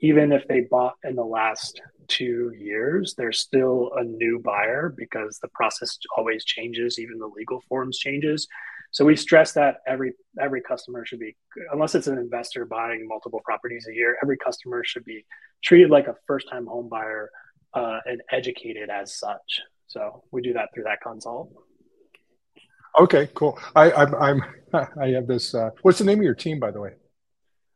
even 0.00 0.32
if 0.32 0.46
they 0.48 0.60
bought 0.60 0.94
in 1.04 1.14
the 1.14 1.24
last 1.24 1.80
two 2.08 2.52
years, 2.58 3.14
they're 3.16 3.32
still 3.32 3.92
a 3.96 4.02
new 4.02 4.40
buyer 4.44 4.92
because 4.96 5.38
the 5.40 5.48
process 5.48 5.96
always 6.16 6.44
changes, 6.44 6.98
even 6.98 7.18
the 7.18 7.26
legal 7.26 7.62
forms 7.68 7.98
changes. 7.98 8.48
So 8.90 9.04
we 9.04 9.16
stress 9.16 9.52
that 9.52 9.76
every 9.86 10.12
every 10.38 10.60
customer 10.60 11.06
should 11.06 11.20
be, 11.20 11.34
unless 11.72 11.94
it's 11.94 12.08
an 12.08 12.18
investor 12.18 12.66
buying 12.66 13.06
multiple 13.08 13.40
properties 13.44 13.86
a 13.88 13.94
year, 13.94 14.18
every 14.22 14.36
customer 14.36 14.82
should 14.84 15.04
be 15.04 15.24
treated 15.64 15.88
like 15.88 16.08
a 16.08 16.16
first 16.26 16.48
time 16.50 16.66
home 16.66 16.88
buyer 16.90 17.30
uh, 17.72 18.00
and 18.04 18.20
educated 18.30 18.90
as 18.90 19.16
such. 19.18 19.60
So 19.86 20.24
we 20.30 20.42
do 20.42 20.52
that 20.54 20.68
through 20.74 20.84
that 20.84 21.00
consult. 21.00 21.52
Okay, 22.98 23.28
cool. 23.34 23.58
I, 23.74 23.90
I'm, 23.92 24.14
I'm 24.14 24.42
I 25.00 25.08
have 25.08 25.26
this. 25.26 25.54
Uh, 25.54 25.70
what's 25.82 25.98
the 25.98 26.04
name 26.04 26.18
of 26.18 26.24
your 26.24 26.34
team, 26.34 26.58
by 26.58 26.70
the 26.70 26.80
way? 26.80 26.92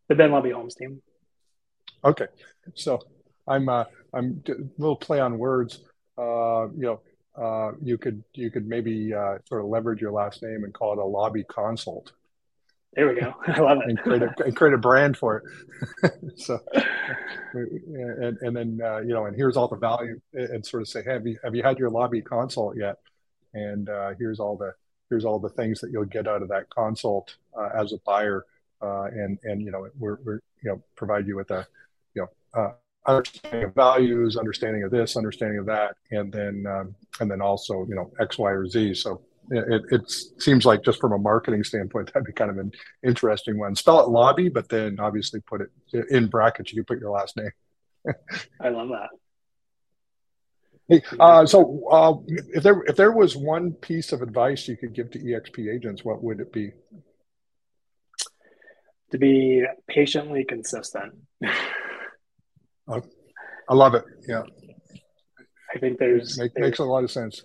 The 0.08 0.14
Ben 0.14 0.30
Laube 0.30 0.52
Homes 0.52 0.74
team. 0.74 1.02
Okay, 2.04 2.26
so 2.74 3.00
I'm 3.48 3.68
uh, 3.68 3.84
I'm 4.14 4.42
a 4.48 4.52
little 4.78 4.96
play 4.96 5.20
on 5.20 5.38
words. 5.38 5.80
Uh, 6.18 6.68
you 6.76 6.82
know, 6.82 7.00
uh, 7.36 7.72
you 7.82 7.98
could 7.98 8.22
you 8.34 8.50
could 8.50 8.66
maybe 8.66 9.12
uh, 9.12 9.38
sort 9.46 9.62
of 9.62 9.68
leverage 9.68 10.00
your 10.00 10.12
last 10.12 10.42
name 10.42 10.64
and 10.64 10.72
call 10.72 10.92
it 10.92 10.98
a 10.98 11.04
lobby 11.04 11.44
consult. 11.44 12.12
There 12.94 13.08
we 13.08 13.20
go. 13.20 13.34
I 13.46 13.60
love 13.60 13.78
it. 13.78 13.90
and, 13.90 13.98
create 13.98 14.22
a, 14.22 14.34
and 14.44 14.56
create 14.56 14.74
a 14.74 14.78
brand 14.78 15.16
for 15.18 15.42
it. 16.02 16.12
so, 16.36 16.60
and, 17.52 18.38
and 18.40 18.56
then 18.56 18.80
uh, 18.82 18.98
you 18.98 19.12
know, 19.12 19.26
and 19.26 19.36
here's 19.36 19.56
all 19.56 19.68
the 19.68 19.76
value, 19.76 20.20
and 20.32 20.64
sort 20.64 20.82
of 20.82 20.88
say, 20.88 21.02
hey, 21.02 21.14
have 21.14 21.26
you 21.26 21.38
have 21.42 21.54
you 21.54 21.62
had 21.62 21.78
your 21.78 21.90
lobby 21.90 22.22
consult 22.22 22.76
yet? 22.76 22.96
And 23.52 23.88
uh, 23.88 24.10
here's 24.18 24.38
all 24.38 24.56
the 24.56 24.72
here's 25.08 25.24
all 25.24 25.38
the 25.38 25.48
things 25.50 25.80
that 25.80 25.90
you'll 25.90 26.04
get 26.04 26.26
out 26.26 26.42
of 26.42 26.48
that 26.48 26.68
consult 26.70 27.36
uh, 27.58 27.70
as 27.74 27.92
a 27.92 27.98
buyer, 28.04 28.44
uh, 28.82 29.04
and 29.04 29.38
and 29.44 29.62
you 29.62 29.70
know, 29.70 29.88
we're, 29.98 30.18
we're 30.24 30.40
you 30.62 30.70
know 30.70 30.82
provide 30.96 31.26
you 31.26 31.36
with 31.36 31.50
a 31.50 31.66
you 32.14 32.22
know 32.22 32.60
uh, 32.60 32.72
understanding 33.06 33.64
of 33.64 33.74
values, 33.74 34.36
understanding 34.36 34.82
of 34.82 34.90
this, 34.90 35.16
understanding 35.16 35.58
of 35.58 35.66
that, 35.66 35.96
and 36.10 36.32
then 36.32 36.66
um, 36.66 36.94
and 37.20 37.30
then 37.30 37.40
also 37.40 37.86
you 37.88 37.94
know 37.94 38.10
X, 38.20 38.38
Y, 38.38 38.50
or 38.50 38.66
Z. 38.66 38.94
So 38.94 39.22
it, 39.50 39.84
it 39.90 40.10
seems 40.38 40.66
like 40.66 40.82
just 40.82 41.00
from 41.00 41.12
a 41.12 41.18
marketing 41.18 41.64
standpoint, 41.64 42.12
that'd 42.12 42.26
be 42.26 42.32
kind 42.32 42.50
of 42.50 42.58
an 42.58 42.72
interesting 43.04 43.58
one. 43.58 43.74
Spell 43.76 44.00
it 44.00 44.08
lobby, 44.08 44.48
but 44.48 44.68
then 44.68 44.98
obviously 44.98 45.40
put 45.40 45.60
it 45.60 46.08
in 46.10 46.26
brackets. 46.26 46.72
You 46.72 46.82
can 46.82 46.84
put 46.84 47.00
your 47.00 47.10
last 47.10 47.36
name. 47.36 47.50
I 48.60 48.68
love 48.68 48.88
that. 48.88 49.10
Hey, 50.88 51.02
uh, 51.18 51.44
so 51.46 51.88
uh, 51.90 52.14
if 52.54 52.62
there 52.62 52.82
if 52.86 52.96
there 52.96 53.10
was 53.12 53.36
one 53.36 53.72
piece 53.72 54.12
of 54.12 54.22
advice 54.22 54.68
you 54.68 54.76
could 54.76 54.94
give 54.94 55.10
to 55.12 55.18
EXP 55.18 55.74
agents, 55.74 56.04
what 56.04 56.22
would 56.22 56.38
it 56.38 56.52
be? 56.52 56.72
To 59.10 59.18
be 59.18 59.64
patiently 59.88 60.44
consistent. 60.44 61.14
I 62.88 63.74
love 63.74 63.94
it. 63.94 64.04
Yeah. 64.28 64.42
I 65.74 65.78
think 65.78 65.98
there's, 65.98 66.38
Make, 66.38 66.54
there's 66.54 66.64
makes 66.64 66.78
a 66.78 66.84
lot 66.84 67.04
of 67.04 67.10
sense. 67.10 67.42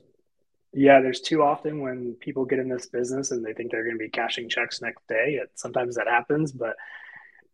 Yeah, 0.73 1.01
there's 1.01 1.19
too 1.19 1.41
often 1.41 1.81
when 1.81 2.15
people 2.19 2.45
get 2.45 2.59
in 2.59 2.69
this 2.69 2.85
business 2.85 3.31
and 3.31 3.43
they 3.43 3.53
think 3.53 3.71
they're 3.71 3.83
going 3.83 3.97
to 3.97 4.03
be 4.03 4.09
cashing 4.09 4.47
checks 4.47 4.81
next 4.81 5.05
day. 5.07 5.39
It, 5.41 5.49
sometimes 5.55 5.95
that 5.95 6.07
happens, 6.07 6.51
but 6.51 6.75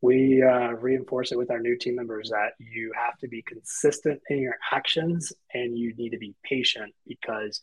we 0.02 0.44
uh, 0.44 0.74
reinforce 0.74 1.32
it 1.32 1.38
with 1.38 1.50
our 1.50 1.60
new 1.60 1.78
team 1.78 1.96
members 1.96 2.30
that 2.30 2.52
you 2.60 2.92
have 2.96 3.18
to 3.20 3.28
be 3.28 3.42
consistent 3.42 4.22
in 4.30 4.40
your 4.40 4.56
actions 4.72 5.34
and 5.54 5.78
you 5.78 5.94
need 5.96 6.12
to 6.12 6.18
be 6.18 6.36
patient 6.44 6.94
because 7.08 7.60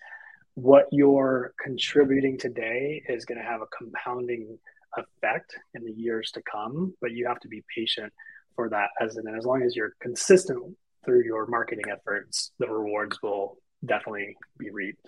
what 0.55 0.87
you're 0.91 1.53
contributing 1.63 2.39
today 2.39 3.03
is 3.09 3.25
going 3.25 3.39
to 3.39 3.45
have 3.45 3.61
a 3.61 3.67
compounding 3.77 4.59
effect 4.97 5.57
in 5.75 5.85
the 5.85 5.93
years 5.93 6.31
to 6.33 6.43
come. 6.51 6.95
But 7.01 7.13
you 7.13 7.27
have 7.27 7.41
to 7.41 7.49
be 7.49 7.63
patient 7.75 8.13
for 8.57 8.69
that 8.69 8.89
as 9.01 9.17
and 9.17 9.37
as 9.37 9.45
long 9.45 9.63
as 9.63 9.75
you're 9.75 9.95
consistent 10.01 10.77
through 11.05 11.25
your 11.25 11.47
marketing 11.47 11.85
efforts, 11.91 12.53
the 12.59 12.69
rewards 12.69 13.19
will 13.23 13.59
definitely 13.85 14.37
be 14.59 14.71
reaped. 14.71 15.07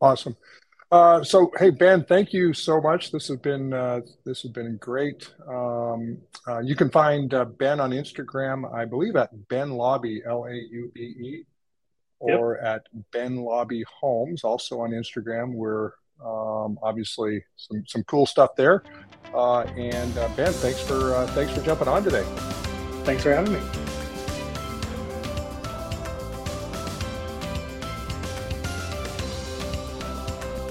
Awesome. 0.00 0.36
Uh, 0.92 1.24
so, 1.24 1.50
hey 1.58 1.70
Ben, 1.70 2.04
thank 2.04 2.34
you 2.34 2.52
so 2.52 2.78
much. 2.78 3.10
This 3.10 3.26
has 3.28 3.38
been 3.38 3.72
uh, 3.72 4.00
this 4.26 4.42
has 4.42 4.50
been 4.50 4.76
great. 4.76 5.32
Um, 5.48 6.18
uh, 6.46 6.58
you 6.58 6.76
can 6.76 6.90
find 6.90 7.32
uh, 7.32 7.46
Ben 7.46 7.80
on 7.80 7.92
Instagram, 7.92 8.70
I 8.74 8.84
believe, 8.84 9.16
at 9.16 9.30
Ben 9.48 9.70
Laube 9.70 10.20
L 10.26 10.44
A 10.44 10.52
U 10.52 10.92
B 10.94 11.00
E, 11.00 11.46
or 12.18 12.60
yep. 12.62 12.74
at 12.74 12.86
Ben 13.10 13.38
Laube 13.38 13.82
Homes, 14.00 14.44
also 14.44 14.80
on 14.80 14.90
Instagram. 14.90 15.54
We're 15.54 15.92
um, 16.22 16.78
obviously 16.82 17.42
some 17.56 17.84
some 17.86 18.04
cool 18.04 18.26
stuff 18.26 18.54
there. 18.54 18.82
Uh, 19.34 19.60
and 19.62 20.18
uh, 20.18 20.28
Ben, 20.36 20.52
thanks 20.52 20.82
for 20.82 21.14
uh, 21.14 21.26
thanks 21.28 21.54
for 21.54 21.62
jumping 21.62 21.88
on 21.88 22.04
today. 22.04 22.24
Thanks 23.04 23.22
for 23.22 23.32
having 23.32 23.54
me. 23.54 23.91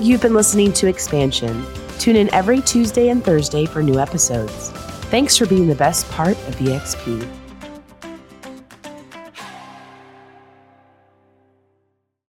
You've 0.02 0.24
been 0.24 0.34
listening 0.34 0.74
to 0.74 0.88
Expansion. 0.88 1.64
Tune 2.00 2.16
in 2.16 2.34
every 2.34 2.60
Tuesday 2.62 3.10
and 3.10 3.24
Thursday 3.24 3.68
for 3.68 3.84
new 3.84 4.00
episodes. 4.00 4.72
Thanks 5.12 5.38
for 5.38 5.46
being 5.46 5.68
the 5.68 5.76
best 5.76 6.10
part 6.10 6.38
of 6.48 6.56
EXP. 6.56 7.41